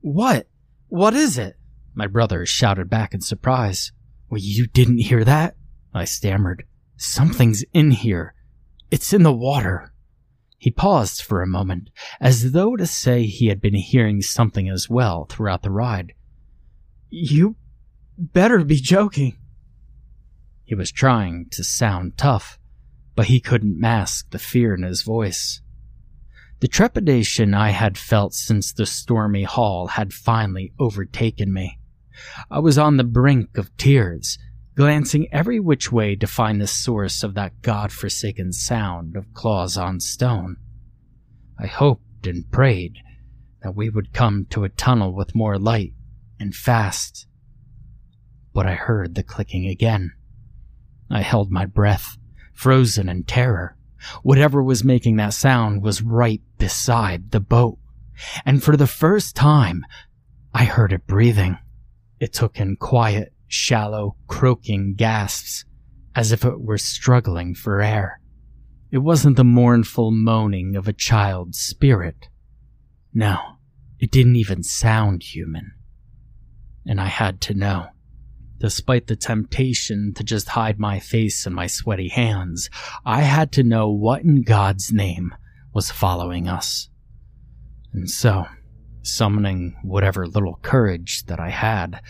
What? 0.00 0.48
What 0.88 1.14
is 1.14 1.36
it? 1.36 1.56
My 1.94 2.06
brother 2.06 2.46
shouted 2.46 2.88
back 2.88 3.12
in 3.12 3.20
surprise. 3.20 3.92
Well, 4.30 4.40
you 4.40 4.66
didn't 4.66 4.98
hear 4.98 5.24
that? 5.24 5.56
I 5.92 6.04
stammered. 6.04 6.64
Something's 6.96 7.64
in 7.72 7.90
here. 7.90 8.34
It's 8.90 9.12
in 9.12 9.24
the 9.24 9.32
water. 9.32 9.92
He 10.56 10.70
paused 10.70 11.20
for 11.20 11.42
a 11.42 11.46
moment, 11.46 11.90
as 12.20 12.52
though 12.52 12.76
to 12.76 12.86
say 12.86 13.24
he 13.24 13.48
had 13.48 13.60
been 13.60 13.74
hearing 13.74 14.22
something 14.22 14.68
as 14.68 14.88
well 14.88 15.26
throughout 15.28 15.62
the 15.62 15.70
ride. 15.70 16.12
You 17.10 17.56
better 18.16 18.64
be 18.64 18.76
joking. 18.76 19.36
He 20.64 20.74
was 20.74 20.92
trying 20.92 21.48
to 21.50 21.64
sound 21.64 22.16
tough, 22.16 22.58
but 23.16 23.26
he 23.26 23.40
couldn't 23.40 23.80
mask 23.80 24.30
the 24.30 24.38
fear 24.38 24.74
in 24.74 24.82
his 24.84 25.02
voice. 25.02 25.60
The 26.60 26.68
trepidation 26.68 27.52
I 27.52 27.70
had 27.70 27.98
felt 27.98 28.32
since 28.32 28.72
the 28.72 28.86
stormy 28.86 29.42
hall 29.42 29.88
had 29.88 30.14
finally 30.14 30.72
overtaken 30.78 31.52
me. 31.52 31.78
I 32.50 32.60
was 32.60 32.78
on 32.78 32.96
the 32.96 33.04
brink 33.04 33.58
of 33.58 33.76
tears, 33.76 34.38
glancing 34.74 35.28
every 35.32 35.60
which 35.60 35.92
way 35.92 36.16
to 36.16 36.26
find 36.26 36.60
the 36.60 36.66
source 36.66 37.22
of 37.22 37.34
that 37.34 37.60
god-forsaken 37.60 38.52
sound 38.52 39.16
of 39.16 39.34
claws 39.34 39.76
on 39.76 40.00
stone. 40.00 40.56
I 41.58 41.66
hoped 41.66 42.26
and 42.26 42.50
prayed 42.50 42.98
that 43.62 43.76
we 43.76 43.90
would 43.90 44.14
come 44.14 44.46
to 44.50 44.64
a 44.64 44.70
tunnel 44.70 45.14
with 45.14 45.34
more 45.34 45.58
light 45.58 45.92
and 46.40 46.54
fast. 46.54 47.26
But 48.54 48.66
I 48.66 48.74
heard 48.74 49.14
the 49.14 49.22
clicking 49.22 49.66
again. 49.66 50.12
I 51.10 51.20
held 51.20 51.50
my 51.50 51.66
breath, 51.66 52.16
frozen 52.54 53.10
in 53.10 53.24
terror. 53.24 53.75
Whatever 54.22 54.62
was 54.62 54.84
making 54.84 55.16
that 55.16 55.34
sound 55.34 55.82
was 55.82 56.02
right 56.02 56.42
beside 56.58 57.30
the 57.30 57.40
boat. 57.40 57.78
And 58.44 58.62
for 58.62 58.76
the 58.76 58.86
first 58.86 59.36
time, 59.36 59.84
I 60.54 60.64
heard 60.64 60.92
it 60.92 61.06
breathing. 61.06 61.58
It 62.18 62.32
took 62.32 62.58
in 62.58 62.76
quiet, 62.76 63.32
shallow, 63.46 64.16
croaking 64.26 64.94
gasps, 64.94 65.64
as 66.14 66.32
if 66.32 66.44
it 66.44 66.60
were 66.60 66.78
struggling 66.78 67.54
for 67.54 67.82
air. 67.82 68.20
It 68.90 68.98
wasn't 68.98 69.36
the 69.36 69.44
mournful 69.44 70.10
moaning 70.10 70.76
of 70.76 70.88
a 70.88 70.92
child's 70.92 71.58
spirit. 71.58 72.28
No, 73.12 73.38
it 73.98 74.10
didn't 74.10 74.36
even 74.36 74.62
sound 74.62 75.22
human. 75.22 75.72
And 76.86 77.00
I 77.00 77.06
had 77.06 77.40
to 77.42 77.54
know. 77.54 77.88
Despite 78.58 79.06
the 79.06 79.16
temptation 79.16 80.14
to 80.14 80.24
just 80.24 80.48
hide 80.48 80.78
my 80.78 80.98
face 80.98 81.46
in 81.46 81.52
my 81.52 81.66
sweaty 81.66 82.08
hands, 82.08 82.70
I 83.04 83.22
had 83.22 83.52
to 83.52 83.62
know 83.62 83.90
what 83.90 84.22
in 84.22 84.42
God's 84.42 84.92
name 84.92 85.34
was 85.74 85.90
following 85.90 86.48
us. 86.48 86.88
And 87.92 88.10
so, 88.10 88.46
summoning 89.02 89.76
whatever 89.82 90.26
little 90.26 90.58
courage 90.62 91.24
that 91.26 91.38
I 91.38 91.50
had, 91.50 92.00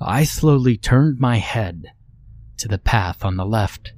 I 0.00 0.24
slowly 0.24 0.76
turned 0.76 1.18
my 1.18 1.36
head 1.36 1.86
to 2.58 2.68
the 2.68 2.78
path 2.78 3.24
on 3.24 3.36
the 3.36 3.46
left. 3.46 3.92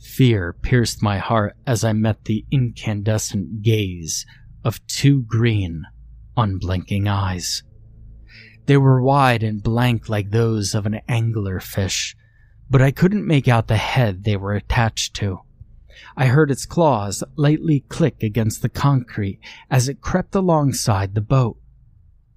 Fear 0.00 0.54
pierced 0.62 1.02
my 1.02 1.18
heart 1.18 1.56
as 1.66 1.84
I 1.84 1.92
met 1.92 2.24
the 2.24 2.44
incandescent 2.50 3.62
gaze 3.62 4.24
of 4.64 4.86
two 4.86 5.22
green, 5.22 5.84
unblinking 6.36 7.08
eyes. 7.08 7.62
They 8.66 8.76
were 8.76 9.00
wide 9.00 9.42
and 9.42 9.62
blank 9.62 10.08
like 10.08 10.30
those 10.30 10.74
of 10.74 10.86
an 10.86 11.00
angler 11.08 11.60
fish, 11.60 12.16
but 12.68 12.82
I 12.82 12.90
couldn't 12.90 13.26
make 13.26 13.46
out 13.48 13.68
the 13.68 13.76
head 13.76 14.24
they 14.24 14.36
were 14.36 14.54
attached 14.54 15.14
to. 15.16 15.40
I 16.16 16.26
heard 16.26 16.50
its 16.50 16.66
claws 16.66 17.22
lightly 17.36 17.80
click 17.80 18.22
against 18.22 18.62
the 18.62 18.68
concrete 18.68 19.40
as 19.70 19.88
it 19.88 20.00
crept 20.00 20.34
alongside 20.34 21.14
the 21.14 21.20
boat. 21.20 21.58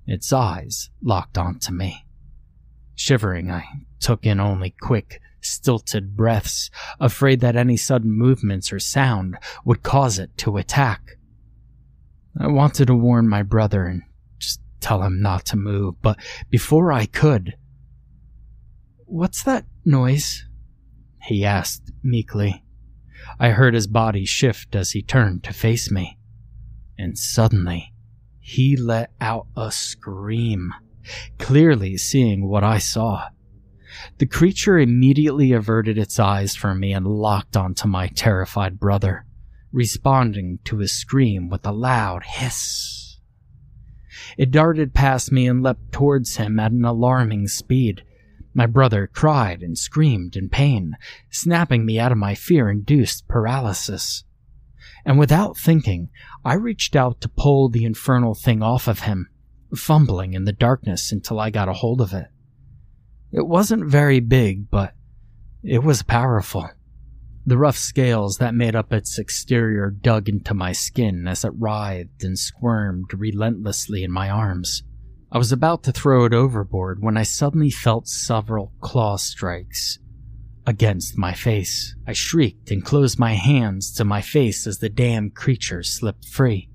Its 0.05 0.31
eyes 0.31 0.89
locked 1.01 1.37
onto 1.37 1.73
me. 1.73 2.05
Shivering, 2.95 3.49
I 3.51 3.65
took 3.99 4.25
in 4.25 4.39
only 4.39 4.75
quick, 4.81 5.21
stilted 5.41 6.15
breaths, 6.15 6.69
afraid 6.99 7.39
that 7.41 7.55
any 7.55 7.77
sudden 7.77 8.11
movements 8.11 8.71
or 8.71 8.79
sound 8.79 9.37
would 9.65 9.83
cause 9.83 10.19
it 10.19 10.37
to 10.37 10.57
attack. 10.57 11.17
I 12.39 12.47
wanted 12.47 12.87
to 12.87 12.95
warn 12.95 13.27
my 13.27 13.43
brother 13.43 13.85
and 13.85 14.03
tell 14.79 15.03
him 15.03 15.21
not 15.21 15.45
to 15.45 15.57
move, 15.57 16.01
but 16.01 16.17
before 16.49 16.91
I 16.91 17.05
could. 17.05 17.55
What's 19.05 19.43
that 19.43 19.65
noise? 19.85 20.45
He 21.23 21.43
asked 21.45 21.91
meekly. 22.03 22.63
I 23.39 23.49
heard 23.49 23.73
his 23.73 23.87
body 23.87 24.25
shift 24.25 24.75
as 24.75 24.91
he 24.91 25.01
turned 25.01 25.43
to 25.43 25.53
face 25.53 25.91
me. 25.91 26.17
And 26.97 27.17
suddenly, 27.17 27.93
he 28.39 28.75
let 28.75 29.11
out 29.21 29.47
a 29.55 29.71
scream, 29.71 30.73
clearly 31.37 31.97
seeing 31.97 32.47
what 32.47 32.63
I 32.63 32.77
saw. 32.77 33.29
The 34.17 34.25
creature 34.25 34.77
immediately 34.77 35.51
averted 35.51 35.97
its 35.97 36.19
eyes 36.19 36.55
from 36.55 36.79
me 36.79 36.93
and 36.93 37.05
locked 37.05 37.57
onto 37.57 37.87
my 37.87 38.07
terrified 38.07 38.79
brother, 38.79 39.25
responding 39.71 40.59
to 40.65 40.77
his 40.77 40.91
scream 40.91 41.49
with 41.49 41.65
a 41.65 41.71
loud 41.71 42.23
hiss. 42.23 42.98
It 44.37 44.51
darted 44.51 44.93
past 44.93 45.31
me 45.31 45.47
and 45.47 45.63
leapt 45.63 45.91
towards 45.91 46.37
him 46.37 46.59
at 46.59 46.71
an 46.71 46.85
alarming 46.85 47.47
speed. 47.47 48.03
My 48.53 48.65
brother 48.65 49.07
cried 49.07 49.61
and 49.61 49.77
screamed 49.77 50.35
in 50.35 50.49
pain, 50.49 50.97
snapping 51.29 51.85
me 51.85 51.99
out 51.99 52.11
of 52.11 52.17
my 52.17 52.35
fear 52.35 52.69
induced 52.69 53.27
paralysis. 53.27 54.23
And 55.05 55.17
without 55.19 55.57
thinking, 55.57 56.09
I 56.43 56.55
reached 56.55 56.95
out 56.95 57.21
to 57.21 57.29
pull 57.29 57.69
the 57.69 57.85
infernal 57.85 58.35
thing 58.35 58.61
off 58.61 58.87
of 58.87 59.01
him, 59.01 59.29
fumbling 59.75 60.33
in 60.33 60.45
the 60.45 60.51
darkness 60.51 61.11
until 61.11 61.39
I 61.39 61.49
got 61.49 61.69
a 61.69 61.73
hold 61.73 62.01
of 62.01 62.13
it. 62.13 62.27
It 63.31 63.47
wasn't 63.47 63.85
very 63.85 64.19
big, 64.19 64.69
but 64.69 64.93
it 65.63 65.83
was 65.83 66.03
powerful. 66.03 66.69
The 67.49 67.57
rough 67.57 67.79
scales 67.79 68.37
that 68.37 68.53
made 68.53 68.75
up 68.75 68.93
its 68.93 69.17
exterior 69.17 69.89
dug 69.89 70.29
into 70.29 70.53
my 70.53 70.71
skin 70.71 71.27
as 71.27 71.43
it 71.43 71.51
writhed 71.57 72.23
and 72.23 72.37
squirmed 72.37 73.11
relentlessly 73.11 74.03
in 74.03 74.11
my 74.11 74.29
arms. 74.29 74.83
I 75.31 75.39
was 75.39 75.51
about 75.51 75.81
to 75.85 75.91
throw 75.91 76.25
it 76.25 76.33
overboard 76.35 77.01
when 77.01 77.17
I 77.17 77.23
suddenly 77.23 77.71
felt 77.71 78.07
several 78.07 78.71
claw 78.81 79.17
strikes 79.17 79.97
against 80.67 81.17
my 81.17 81.33
face. 81.33 81.95
I 82.05 82.13
shrieked 82.13 82.69
and 82.69 82.85
closed 82.85 83.17
my 83.17 83.33
hands 83.33 83.95
to 83.95 84.05
my 84.05 84.21
face 84.21 84.67
as 84.67 84.77
the 84.77 84.87
damned 84.87 85.33
creature 85.33 85.81
slipped 85.81 86.25
free. 86.25 86.69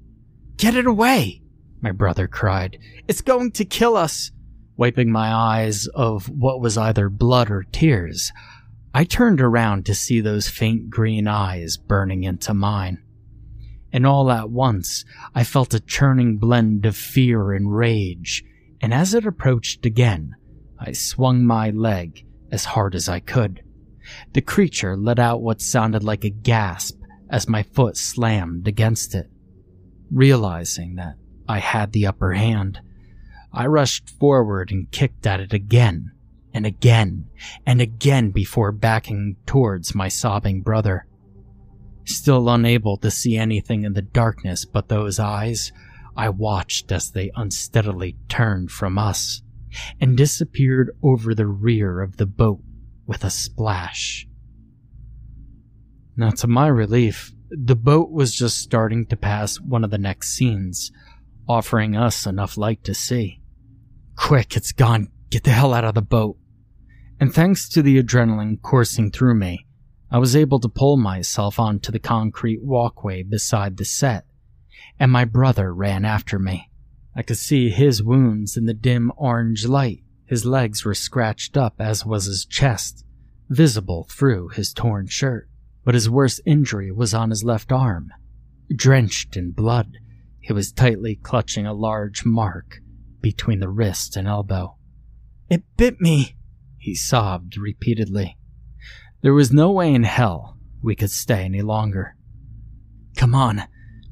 Get 0.57 0.75
it 0.75 0.87
away! 0.87 1.41
My 1.83 1.93
brother 1.93 2.27
cried. 2.27 2.81
It's 3.07 3.21
going 3.21 3.53
to 3.53 3.65
kill 3.65 3.97
us! 3.97 4.33
Wiping 4.77 5.13
my 5.13 5.33
eyes 5.33 5.87
of 5.95 6.29
what 6.29 6.61
was 6.61 6.77
either 6.77 7.09
blood 7.09 7.49
or 7.49 7.63
tears, 7.63 8.33
I 8.97 9.03
turned 9.03 9.41
around 9.41 9.87
to 9.87 9.95
see 9.95 10.21
those 10.21 10.49
faint 10.49 10.89
green 10.89 11.27
eyes 11.27 11.77
burning 11.77 12.23
into 12.23 12.55
mine. 12.55 13.03
And 13.93 14.07
all 14.07 14.31
at 14.31 14.51
once, 14.51 15.05
I 15.35 15.43
felt 15.43 15.75
a 15.75 15.81
churning 15.81 16.37
blend 16.37 16.87
of 16.87 16.97
fear 16.97 17.53
and 17.53 17.75
rage, 17.75 18.45
and 18.81 18.95
as 18.95 19.13
it 19.13 19.27
approached 19.27 19.85
again, 19.85 20.37
I 20.79 20.93
swung 20.93 21.45
my 21.45 21.71
leg 21.71 22.25
as 22.53 22.67
hard 22.67 22.95
as 22.95 23.09
I 23.09 23.19
could. 23.19 23.65
The 24.33 24.41
creature 24.41 24.97
let 24.97 25.19
out 25.19 25.43
what 25.43 25.61
sounded 25.61 26.05
like 26.05 26.23
a 26.23 26.31
gasp 26.31 27.01
as 27.29 27.49
my 27.49 27.65
foot 27.65 27.97
slammed 27.97 28.69
against 28.69 29.13
it. 29.17 29.29
Realizing 30.13 30.95
that 30.97 31.17
I 31.49 31.59
had 31.59 31.91
the 31.91 32.07
upper 32.07 32.35
hand, 32.35 32.79
I 33.53 33.67
rushed 33.67 34.09
forward 34.09 34.71
and 34.71 34.89
kicked 34.93 35.27
at 35.27 35.41
it 35.41 35.53
again 35.53 36.13
and 36.55 36.65
again 36.65 37.27
and 37.67 37.81
again 37.81 38.31
before 38.31 38.73
backing 38.73 39.37
towards 39.45 39.95
my 39.95 40.09
sobbing 40.09 40.63
brother. 40.63 41.07
Still 42.05 42.49
unable 42.49 42.97
to 42.99 43.11
see 43.11 43.37
anything 43.37 43.83
in 43.85 43.95
the 43.95 44.03
darkness 44.03 44.65
but 44.65 44.89
those 44.89 45.19
eyes, 45.19 45.73
I 46.17 46.29
watched 46.29 46.93
as 46.93 47.11
they 47.11 47.33
unsteadily 47.35 48.17
turned 48.29 48.71
from 48.71 48.99
us 48.99 49.43
and 50.01 50.17
disappeared 50.17 50.91
over 51.03 51.35
the 51.35 51.47
rear 51.47 52.01
of 52.01 52.17
the 52.17 52.27
boat 52.27 52.61
with 53.07 53.25
a 53.25 53.31
splash. 53.31 54.29
Now, 56.17 56.31
to 56.31 56.47
my 56.47 56.69
relief, 56.69 57.35
the 57.51 57.75
boat 57.75 58.11
was 58.11 58.35
just 58.35 58.59
starting 58.59 59.07
to 59.07 59.17
pass 59.17 59.61
one 59.61 59.83
of 59.83 59.91
the 59.91 59.99
next 59.99 60.35
scenes, 60.35 60.93
offering 61.49 61.97
us 61.97 62.27
enough 62.27 62.57
light 62.57 62.85
to 62.85 62.95
see. 62.95 63.41
Quick, 64.17 64.57
it's 64.57 64.71
gone. 64.71 65.09
Get 65.31 65.43
the 65.43 65.51
hell 65.51 65.75
out 65.75 65.85
of 65.85 65.95
the 65.95 66.03
boat 66.03 66.37
and 67.21 67.33
thanks 67.33 67.69
to 67.71 67.83
the 67.83 68.03
adrenaline 68.03 68.61
coursing 68.61 69.11
through 69.11 69.35
me, 69.35 69.67
I 70.11 70.19
was 70.19 70.37
able 70.37 70.61
to 70.61 70.69
pull 70.69 70.97
myself 70.97 71.59
onto 71.59 71.91
the 71.91 71.99
concrete 71.99 72.63
walkway 72.63 73.23
beside 73.23 73.77
the 73.77 73.85
set, 73.85 74.27
and 74.99 75.11
my 75.11 75.25
brother 75.25 75.75
ran 75.75 76.05
after 76.05 76.39
me. 76.39 76.71
I 77.17 77.23
could 77.23 77.39
see 77.39 77.71
his 77.71 78.03
wounds 78.03 78.57
in 78.57 78.67
the 78.67 78.75
dim 78.75 79.13
orange 79.17 79.67
light. 79.67 80.03
His 80.27 80.45
legs 80.45 80.85
were 80.85 80.95
scratched 80.95 81.57
up, 81.57 81.75
as 81.79 82.05
was 82.05 82.25
his 82.25 82.45
chest, 82.45 83.05
visible 83.49 84.07
through 84.11 84.49
his 84.49 84.73
torn 84.73 85.07
shirt. 85.07 85.49
But 85.85 85.95
his 85.95 86.11
worst 86.11 86.41
injury 86.47 86.91
was 86.91 87.15
on 87.15 87.31
his 87.31 87.45
left 87.45 87.71
arm. 87.71 88.11
Drenched 88.75 89.37
in 89.37 89.53
blood, 89.53 89.99
he 90.41 90.53
was 90.53 90.73
tightly 90.73 91.17
clutching 91.17 91.67
a 91.67 91.75
large 91.75 92.25
mark 92.25 92.81
between 93.21 93.61
the 93.61 93.69
wrist 93.69 94.17
and 94.17 94.27
elbow. 94.27 94.77
It 95.49 95.63
bit 95.77 96.01
me, 96.01 96.37
he 96.85 96.95
sobbed 96.95 97.57
repeatedly. 97.57 98.37
There 99.23 99.33
was 99.33 99.51
no 99.51 99.71
way 99.71 99.95
in 99.95 100.03
hell 100.03 100.59
we 100.83 100.95
could 100.95 101.11
stay 101.11 101.43
any 101.43 101.63
longer. 101.63 102.15
Come 103.17 103.35
on, 103.35 103.63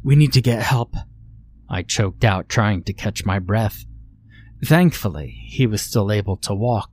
we 0.02 0.16
need 0.16 0.32
to 0.32 0.40
get 0.40 0.62
help. 0.62 0.94
I 1.68 1.82
choked 1.82 2.24
out, 2.24 2.48
trying 2.48 2.82
to 2.84 2.94
catch 2.94 3.26
my 3.26 3.38
breath. 3.38 3.84
Thankfully, 4.64 5.44
he 5.48 5.66
was 5.66 5.82
still 5.82 6.10
able 6.10 6.38
to 6.38 6.54
walk. 6.54 6.90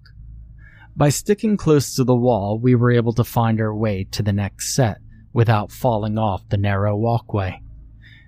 By 0.98 1.08
sticking 1.08 1.56
close 1.56 1.96
to 1.96 2.04
the 2.04 2.14
wall, 2.14 2.60
we 2.60 2.76
were 2.76 2.92
able 2.92 3.14
to 3.14 3.24
find 3.24 3.62
our 3.62 3.74
way 3.74 4.04
to 4.12 4.22
the 4.22 4.34
next 4.34 4.76
set 4.76 4.98
without 5.32 5.72
falling 5.72 6.18
off 6.18 6.50
the 6.50 6.58
narrow 6.58 6.98
walkway. 6.98 7.62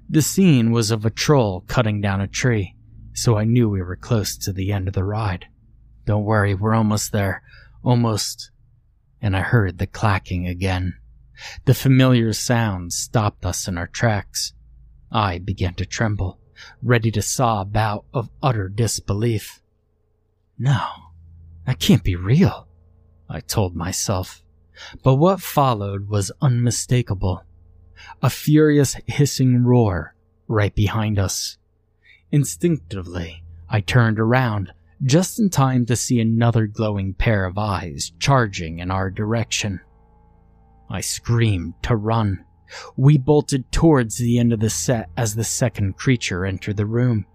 The 0.09 0.21
scene 0.21 0.71
was 0.71 0.89
of 0.89 1.05
a 1.05 1.09
troll 1.09 1.65
cutting 1.67 1.99
down 1.99 2.21
a 2.21 2.29
tree, 2.29 2.77
so 3.11 3.37
I 3.37 3.43
knew 3.43 3.67
we 3.67 3.81
were 3.81 3.97
close 3.97 4.37
to 4.37 4.53
the 4.53 4.71
end 4.71 4.87
of 4.87 4.93
the 4.93 5.03
ride. 5.03 5.47
Don't 6.11 6.25
worry, 6.25 6.53
we're 6.53 6.75
almost 6.75 7.13
there. 7.13 7.41
Almost. 7.83 8.51
And 9.21 9.33
I 9.33 9.39
heard 9.39 9.77
the 9.77 9.87
clacking 9.87 10.45
again. 10.45 10.97
The 11.63 11.73
familiar 11.73 12.33
sound 12.33 12.91
stopped 12.91 13.45
us 13.45 13.65
in 13.65 13.77
our 13.77 13.87
tracks. 13.87 14.51
I 15.09 15.39
began 15.39 15.73
to 15.75 15.85
tremble, 15.85 16.37
ready 16.83 17.11
to 17.11 17.21
sob 17.21 17.77
out 17.77 18.03
of 18.13 18.29
utter 18.43 18.67
disbelief. 18.67 19.61
No, 20.59 20.85
that 21.65 21.79
can't 21.79 22.03
be 22.03 22.17
real, 22.17 22.67
I 23.29 23.39
told 23.39 23.73
myself. 23.73 24.43
But 25.03 25.15
what 25.15 25.39
followed 25.39 26.09
was 26.09 26.29
unmistakable. 26.41 27.45
A 28.21 28.29
furious 28.29 28.97
hissing 29.07 29.63
roar 29.63 30.13
right 30.49 30.75
behind 30.75 31.17
us. 31.17 31.57
Instinctively, 32.33 33.45
I 33.69 33.79
turned 33.79 34.19
around, 34.19 34.73
just 35.03 35.39
in 35.39 35.49
time 35.49 35.85
to 35.87 35.95
see 35.95 36.19
another 36.19 36.67
glowing 36.67 37.13
pair 37.13 37.45
of 37.45 37.57
eyes 37.57 38.11
charging 38.19 38.79
in 38.79 38.91
our 38.91 39.09
direction. 39.09 39.79
I 40.89 41.01
screamed 41.01 41.73
to 41.83 41.95
run. 41.95 42.45
We 42.95 43.17
bolted 43.17 43.71
towards 43.71 44.17
the 44.17 44.37
end 44.37 44.53
of 44.53 44.59
the 44.59 44.69
set 44.69 45.09
as 45.17 45.35
the 45.35 45.43
second 45.43 45.97
creature 45.97 46.45
entered 46.45 46.77
the 46.77 46.85
room. 46.85 47.25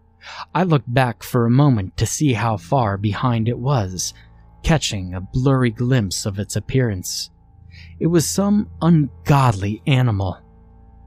I 0.54 0.62
looked 0.62 0.92
back 0.92 1.22
for 1.22 1.46
a 1.46 1.50
moment 1.50 1.96
to 1.98 2.06
see 2.06 2.32
how 2.32 2.56
far 2.56 2.96
behind 2.96 3.48
it 3.48 3.58
was, 3.58 4.14
catching 4.62 5.14
a 5.14 5.20
blurry 5.20 5.70
glimpse 5.70 6.26
of 6.26 6.38
its 6.38 6.56
appearance. 6.56 7.30
It 8.00 8.06
was 8.06 8.26
some 8.26 8.70
ungodly 8.80 9.82
animal, 9.86 10.38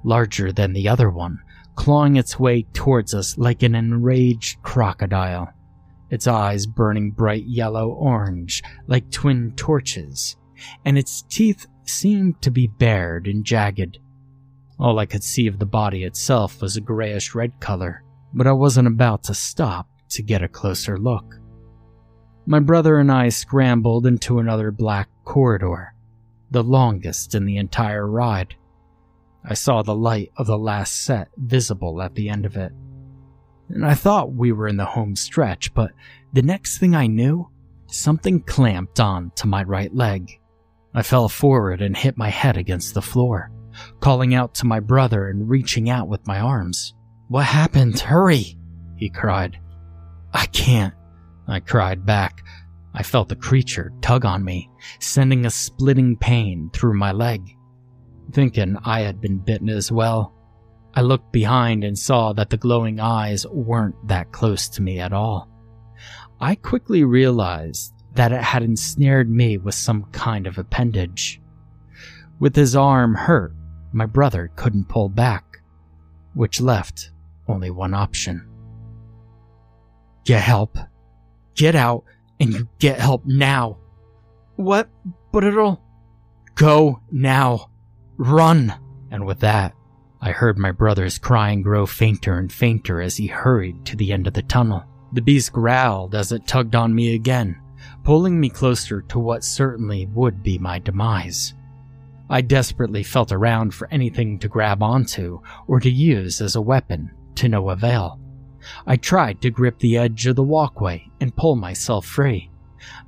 larger 0.04 0.52
than 0.52 0.74
the 0.74 0.88
other 0.88 1.10
one, 1.10 1.39
clawing 1.76 2.15
its 2.15 2.39
way 2.39 2.63
towards 2.74 3.13
us 3.13 3.38
like 3.38 3.63
an 3.63 3.76
enraged 3.76 4.62
crocodile, 4.62 5.54
its 6.10 6.28
eyes 6.28 6.65
burning 6.65 7.12
bright 7.12 7.45
yellow 7.45 7.89
orange 7.89 8.63
like 8.88 9.12
twin 9.12 9.54
torches, 9.56 10.36
and 10.86 10.98
its 10.98 11.22
teeth 11.24 11.65
seemed 11.86 12.41
to 12.41 12.52
be 12.52 12.67
bared 12.67 13.28
and 13.28 13.45
jagged. 13.45 14.00
All 14.80 15.00
I 15.00 15.06
could 15.06 15.24
see 15.24 15.48
of 15.48 15.60
the 15.60 15.65
body 15.65 16.04
itself 16.04 16.62
was 16.62 16.78
a 16.78 16.82
grayish 16.82 17.36
red 17.36 17.60
color, 17.60 18.04
but 18.34 18.48
I 18.48 18.54
wasn't 18.54 18.88
about 18.88 19.24
to 19.24 19.34
stop 19.34 19.88
to 20.10 20.24
get 20.24 20.43
a 20.43 20.48
closer 20.48 20.98
look. 20.98 21.36
My 22.45 22.60
brother 22.60 22.98
and 22.98 23.12
I 23.12 23.30
scrambled 23.30 24.08
into 24.08 24.39
another 24.39 24.72
black 24.72 25.10
corridor, 25.24 25.93
the 26.50 26.63
longest 26.63 27.36
in 27.36 27.45
the 27.45 27.58
entire 27.58 28.08
ride. 28.08 28.56
I 29.43 29.54
saw 29.54 29.84
the 29.84 29.95
light 29.95 30.32
of 30.38 30.48
the 30.48 30.58
last 30.58 31.04
set 31.04 31.30
visible 31.38 32.02
at 32.02 32.15
the 32.15 32.30
end 32.30 32.45
of 32.45 32.56
it. 32.58 32.72
And 33.69 33.86
I 33.86 33.93
thought 33.93 34.34
we 34.34 34.51
were 34.51 34.67
in 34.67 34.77
the 34.77 34.86
home 34.86 35.15
stretch, 35.15 35.73
but 35.73 35.91
the 36.34 36.41
next 36.41 36.77
thing 36.77 36.95
I 36.95 37.08
knew, 37.08 37.49
something 37.88 38.41
clamped 38.41 38.99
on 38.99 39.32
to 39.36 39.47
my 39.47 39.63
right 39.63 39.93
leg. 39.93 40.39
I 40.93 41.03
fell 41.03 41.29
forward 41.29 41.82
and 41.82 41.95
hit 41.95 42.17
my 42.17 42.29
head 42.29 42.58
against 42.58 42.93
the 42.93 43.01
floor, 43.01 43.51
calling 43.99 44.34
out 44.34 44.55
to 44.55 44.65
my 44.65 44.79
brother 44.79 45.29
and 45.29 45.49
reaching 45.49 45.89
out 45.89 46.08
with 46.08 46.25
my 46.27 46.39
arms. 46.39 46.95
What 47.27 47.45
happened? 47.45 47.99
Hurry! 47.99 48.58
He 48.97 49.10
cried. 49.10 49.60
I 50.34 50.47
can't, 50.47 50.93
I 51.47 51.60
cried 51.60 52.05
back, 52.05 52.43
I 52.93 53.03
felt 53.03 53.29
the 53.29 53.36
creature 53.36 53.93
tug 54.01 54.25
on 54.25 54.43
me, 54.43 54.69
sending 54.99 55.45
a 55.45 55.49
splitting 55.51 56.17
pain 56.17 56.69
through 56.73 56.97
my 56.97 57.12
leg. 57.12 57.55
Thinking 58.32 58.77
I 58.84 59.01
had 59.01 59.21
been 59.21 59.38
bitten 59.38 59.69
as 59.69 59.91
well, 59.91 60.34
I 60.95 61.02
looked 61.02 61.32
behind 61.32 61.84
and 61.84 61.97
saw 61.97 62.34
that 62.34 62.49
the 62.49 62.58
glowing 62.58 62.99
eyes 62.99 63.45
weren't 63.47 64.08
that 64.08 64.32
close 64.32 64.67
to 64.69 64.82
me 64.82 64.99
at 64.99 65.13
all. 65.13 65.49
I 66.39 66.56
quickly 66.56 67.04
realized 67.04 67.93
that 68.15 68.32
it 68.32 68.41
had 68.41 68.63
ensnared 68.63 69.30
me 69.30 69.58
with 69.58 69.75
some 69.75 70.06
kind 70.12 70.47
of 70.47 70.58
appendage. 70.58 71.41
With 72.39 72.56
his 72.56 72.75
arm 72.75 73.13
hurt, 73.13 73.54
my 73.91 74.06
brother 74.06 74.52
couldn't 74.56 74.89
pull 74.89 75.10
back, 75.10 75.62
which 76.34 76.62
left 76.62 77.12
only 77.47 77.69
one 77.69 77.93
option. 77.93 78.47
Get 80.23 80.41
help. 80.41 80.78
Get 81.56 81.75
out 81.75 82.04
and 82.39 82.54
you 82.54 82.69
get 82.80 82.99
help 82.99 83.25
now. 83.25 83.78
What? 84.56 84.89
But 85.32 85.43
it'll. 85.43 85.82
Go 86.56 87.02
now. 87.12 87.69
Run. 88.17 88.73
And 89.12 89.25
with 89.25 89.39
that, 89.39 89.73
I 90.21 90.32
heard 90.32 90.58
my 90.58 90.71
brother's 90.71 91.17
crying 91.17 91.62
grow 91.62 91.86
fainter 91.86 92.38
and 92.38 92.51
fainter 92.51 93.01
as 93.01 93.15
he 93.15 93.27
hurried 93.27 93.86
to 93.86 93.95
the 93.95 94.12
end 94.12 94.27
of 94.27 94.34
the 94.34 94.41
tunnel. 94.41 94.84
The 95.13 95.21
beast 95.21 95.53
growled 95.53 96.13
as 96.13 96.32
it 96.32 96.45
tugged 96.45 96.75
on 96.75 96.93
me 96.93 97.15
again, 97.15 97.60
pulling 98.03 98.39
me 98.39 98.49
closer 98.49 99.01
to 99.03 99.19
what 99.19 99.43
certainly 99.43 100.08
would 100.08 100.43
be 100.43 100.58
my 100.58 100.79
demise. 100.79 101.53
I 102.29 102.41
desperately 102.41 103.01
felt 103.01 103.32
around 103.32 103.73
for 103.73 103.88
anything 103.91 104.39
to 104.39 104.49
grab 104.49 104.84
onto 104.84 105.39
or 105.67 105.79
to 105.79 105.89
use 105.89 106.41
as 106.41 106.55
a 106.55 106.62
weapon, 106.62 107.12
to 107.36 107.47
no 107.47 107.69
avail. 107.69 108.19
I 108.86 108.97
tried 108.97 109.41
to 109.41 109.49
grip 109.49 109.79
the 109.79 109.97
edge 109.97 110.27
of 110.27 110.36
the 110.36 110.43
walkway 110.43 111.10
and 111.21 111.36
pull 111.36 111.55
myself 111.55 112.05
free. 112.05 112.51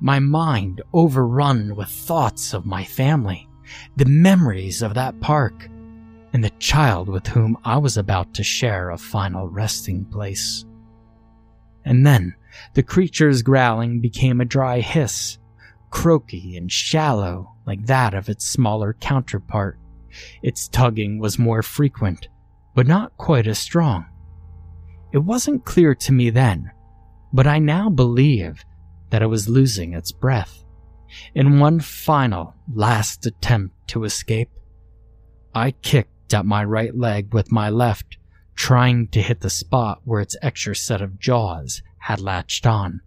My 0.00 0.18
mind 0.18 0.80
overrun 0.92 1.76
with 1.76 1.88
thoughts 1.88 2.54
of 2.54 2.66
my 2.66 2.84
family, 2.84 3.48
the 3.96 4.06
memories 4.06 4.82
of 4.82 4.94
that 4.94 5.20
park, 5.20 5.68
and 6.32 6.42
the 6.42 6.50
child 6.58 7.08
with 7.08 7.26
whom 7.26 7.56
I 7.64 7.78
was 7.78 7.96
about 7.96 8.34
to 8.34 8.42
share 8.42 8.90
a 8.90 8.98
final 8.98 9.48
resting 9.48 10.04
place. 10.06 10.64
And 11.84 12.06
then 12.06 12.34
the 12.74 12.82
creature's 12.82 13.42
growling 13.42 14.00
became 14.00 14.40
a 14.40 14.46
dry 14.46 14.80
hiss, 14.80 15.38
croaky 15.90 16.56
and 16.56 16.70
shallow 16.70 17.54
like 17.66 17.86
that 17.86 18.14
of 18.14 18.28
its 18.28 18.46
smaller 18.46 18.94
counterpart. 18.94 19.78
Its 20.42 20.68
tugging 20.68 21.18
was 21.18 21.38
more 21.38 21.62
frequent, 21.62 22.28
but 22.74 22.86
not 22.86 23.16
quite 23.16 23.46
as 23.46 23.58
strong. 23.58 24.06
It 25.12 25.18
wasn't 25.18 25.64
clear 25.64 25.94
to 25.94 26.12
me 26.12 26.30
then, 26.30 26.70
but 27.32 27.46
I 27.46 27.58
now 27.58 27.90
believe 27.90 28.64
that 29.10 29.22
it 29.22 29.26
was 29.26 29.48
losing 29.48 29.92
its 29.92 30.12
breath. 30.12 30.64
In 31.34 31.58
one 31.58 31.80
final, 31.80 32.54
last 32.74 33.26
attempt 33.26 33.74
to 33.88 34.04
escape, 34.04 34.50
I 35.54 35.72
kicked 35.72 36.11
at 36.34 36.46
my 36.46 36.64
right 36.64 36.94
leg 36.96 37.32
with 37.34 37.52
my 37.52 37.70
left, 37.70 38.16
trying 38.54 39.08
to 39.08 39.22
hit 39.22 39.40
the 39.40 39.50
spot 39.50 40.00
where 40.04 40.20
its 40.20 40.36
extra 40.42 40.74
set 40.76 41.00
of 41.00 41.18
jaws 41.18 41.82
had 41.98 42.20
latched 42.20 42.66
on. 42.66 43.00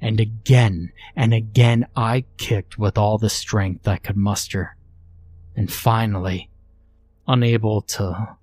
And 0.00 0.20
again 0.20 0.92
and 1.16 1.34
again 1.34 1.86
I 1.96 2.24
kicked 2.36 2.78
with 2.78 2.98
all 2.98 3.18
the 3.18 3.30
strength 3.30 3.88
I 3.88 3.96
could 3.96 4.16
muster. 4.16 4.76
And 5.56 5.72
finally, 5.72 6.50
unable 7.26 7.82
to 7.82 8.36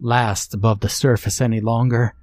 last 0.00 0.54
above 0.54 0.80
the 0.80 0.88
surface 0.88 1.40
any 1.40 1.60
longer, 1.60 2.14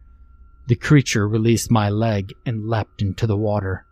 the 0.67 0.75
creature 0.75 1.27
released 1.27 1.71
my 1.71 1.89
leg 1.89 2.33
and 2.45 2.67
leapt 2.67 3.01
into 3.01 3.27
the 3.27 3.37
water. 3.37 3.85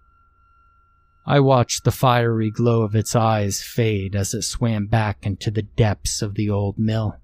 I 1.26 1.40
watched 1.40 1.84
the 1.84 1.92
fiery 1.92 2.50
glow 2.50 2.82
of 2.82 2.96
its 2.96 3.16
eyes 3.16 3.62
fade 3.62 4.16
as 4.16 4.34
it 4.34 4.42
swam 4.42 4.88
back 4.88 5.26
into 5.26 5.52
the 5.52 5.62
depths 5.62 6.22
of 6.22 6.36
the 6.36 6.50
old 6.50 6.80
mill. 6.80 7.18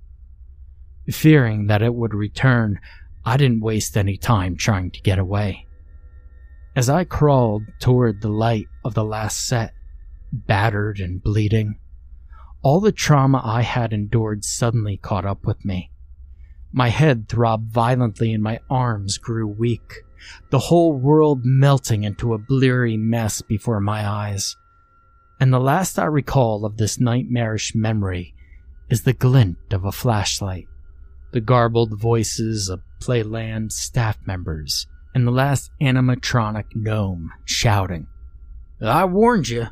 Fearing 1.09 1.67
that 1.67 1.81
it 1.81 1.95
would 1.95 2.13
return, 2.13 2.79
I 3.25 3.37
didn't 3.37 3.61
waste 3.61 3.97
any 3.97 4.17
time 4.17 4.55
trying 4.55 4.91
to 4.91 5.01
get 5.01 5.19
away. 5.19 5.67
As 6.75 6.89
I 6.89 7.05
crawled 7.05 7.63
toward 7.79 8.21
the 8.21 8.29
light 8.29 8.67
of 8.85 8.93
the 8.93 9.03
last 9.03 9.47
set, 9.47 9.73
battered 10.31 10.99
and 10.99 11.23
bleeding, 11.23 11.79
all 12.61 12.79
the 12.79 12.91
trauma 12.91 13.41
I 13.43 13.61
had 13.61 13.93
endured 13.93 14.43
suddenly 14.43 14.97
caught 14.97 15.25
up 15.25 15.45
with 15.45 15.63
me. 15.63 15.91
My 16.71 16.89
head 16.89 17.29
throbbed 17.29 17.71
violently 17.71 18.33
and 18.33 18.43
my 18.43 18.59
arms 18.69 19.17
grew 19.17 19.47
weak, 19.47 20.03
the 20.49 20.59
whole 20.59 20.93
world 20.93 21.41
melting 21.43 22.03
into 22.03 22.33
a 22.33 22.37
bleary 22.37 22.97
mess 22.97 23.41
before 23.41 23.79
my 23.79 24.07
eyes. 24.07 24.55
And 25.39 25.53
the 25.53 25.59
last 25.59 25.97
I 25.97 26.05
recall 26.05 26.65
of 26.65 26.77
this 26.77 26.99
nightmarish 26.99 27.73
memory 27.73 28.33
is 28.89 29.03
the 29.03 29.13
glint 29.13 29.57
of 29.71 29.85
a 29.85 29.91
flashlight, 29.91 30.67
the 31.31 31.41
garbled 31.41 31.99
voices 31.99 32.69
of 32.69 32.81
Playland 32.99 33.71
staff 33.71 34.17
members, 34.25 34.87
and 35.13 35.25
the 35.25 35.31
last 35.31 35.71
animatronic 35.81 36.75
gnome 36.75 37.31
shouting, 37.45 38.07
I 38.81 39.05
warned 39.05 39.49
you! 39.49 39.67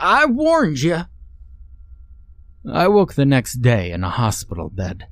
I 0.00 0.26
warned 0.26 0.80
you! 0.80 1.02
I 2.70 2.88
woke 2.88 3.14
the 3.14 3.26
next 3.26 3.62
day 3.62 3.92
in 3.92 4.02
a 4.02 4.10
hospital 4.10 4.70
bed. 4.70 5.06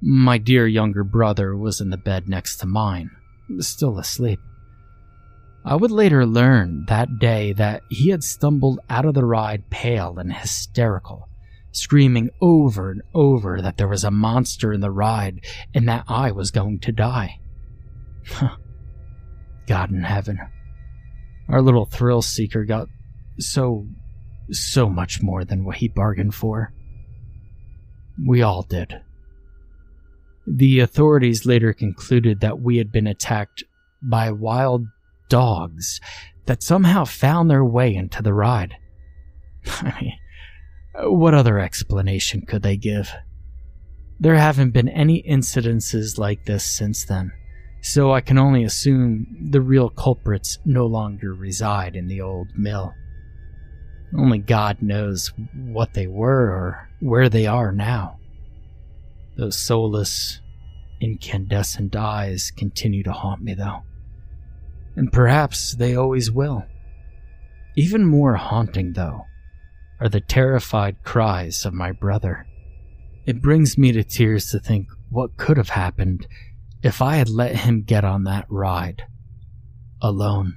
My 0.00 0.38
dear 0.38 0.66
younger 0.66 1.04
brother 1.04 1.56
was 1.56 1.80
in 1.80 1.90
the 1.90 1.96
bed 1.96 2.28
next 2.28 2.56
to 2.58 2.66
mine, 2.66 3.10
still 3.58 3.98
asleep. 3.98 4.40
I 5.64 5.74
would 5.74 5.90
later 5.90 6.24
learn 6.24 6.86
that 6.86 7.18
day 7.18 7.52
that 7.54 7.82
he 7.90 8.08
had 8.08 8.24
stumbled 8.24 8.80
out 8.88 9.04
of 9.04 9.14
the 9.14 9.24
ride 9.24 9.68
pale 9.68 10.18
and 10.18 10.32
hysterical, 10.32 11.27
screaming 11.72 12.30
over 12.40 12.90
and 12.90 13.02
over 13.14 13.60
that 13.62 13.76
there 13.76 13.88
was 13.88 14.04
a 14.04 14.10
monster 14.10 14.72
in 14.72 14.80
the 14.80 14.90
ride 14.90 15.44
and 15.74 15.88
that 15.88 16.04
I 16.08 16.32
was 16.32 16.50
going 16.50 16.80
to 16.80 16.92
die. 16.92 17.40
God 19.66 19.90
in 19.90 20.02
heaven. 20.02 20.38
Our 21.48 21.62
little 21.62 21.86
thrill 21.86 22.22
seeker 22.22 22.64
got 22.64 22.88
so, 23.38 23.86
so 24.50 24.88
much 24.88 25.22
more 25.22 25.44
than 25.44 25.64
what 25.64 25.76
he 25.76 25.88
bargained 25.88 26.34
for. 26.34 26.72
We 28.26 28.42
all 28.42 28.62
did. 28.62 29.00
The 30.46 30.80
authorities 30.80 31.46
later 31.46 31.72
concluded 31.72 32.40
that 32.40 32.60
we 32.60 32.78
had 32.78 32.90
been 32.90 33.06
attacked 33.06 33.64
by 34.02 34.30
wild 34.30 34.86
dogs 35.28 36.00
that 36.46 36.62
somehow 36.62 37.04
found 37.04 37.50
their 37.50 37.64
way 37.64 37.94
into 37.94 38.22
the 38.22 38.32
ride. 38.32 38.74
I 39.66 39.98
mean, 40.00 40.17
what 41.02 41.34
other 41.34 41.58
explanation 41.58 42.42
could 42.46 42.62
they 42.62 42.76
give? 42.76 43.10
There 44.20 44.34
haven't 44.34 44.70
been 44.70 44.88
any 44.88 45.22
incidences 45.22 46.18
like 46.18 46.44
this 46.44 46.64
since 46.64 47.04
then, 47.04 47.32
so 47.82 48.12
I 48.12 48.20
can 48.20 48.38
only 48.38 48.64
assume 48.64 49.48
the 49.50 49.60
real 49.60 49.90
culprits 49.90 50.58
no 50.64 50.86
longer 50.86 51.34
reside 51.34 51.94
in 51.94 52.08
the 52.08 52.20
old 52.20 52.48
mill. 52.56 52.94
Only 54.16 54.38
God 54.38 54.82
knows 54.82 55.32
what 55.54 55.94
they 55.94 56.06
were 56.06 56.50
or 56.50 56.88
where 57.00 57.28
they 57.28 57.46
are 57.46 57.70
now. 57.70 58.18
Those 59.36 59.56
soulless, 59.56 60.40
incandescent 61.00 61.94
eyes 61.94 62.50
continue 62.56 63.04
to 63.04 63.12
haunt 63.12 63.42
me, 63.42 63.54
though. 63.54 63.82
And 64.96 65.12
perhaps 65.12 65.76
they 65.76 65.94
always 65.94 66.32
will. 66.32 66.64
Even 67.76 68.04
more 68.04 68.34
haunting, 68.34 68.94
though, 68.94 69.26
are 70.00 70.08
the 70.08 70.20
terrified 70.20 71.02
cries 71.02 71.64
of 71.64 71.74
my 71.74 71.92
brother. 71.92 72.46
It 73.26 73.42
brings 73.42 73.76
me 73.76 73.92
to 73.92 74.04
tears 74.04 74.50
to 74.50 74.58
think 74.58 74.88
what 75.10 75.36
could 75.36 75.56
have 75.56 75.70
happened 75.70 76.26
if 76.82 77.02
I 77.02 77.16
had 77.16 77.28
let 77.28 77.56
him 77.56 77.82
get 77.82 78.04
on 78.04 78.24
that 78.24 78.46
ride 78.48 79.04
alone. 80.00 80.56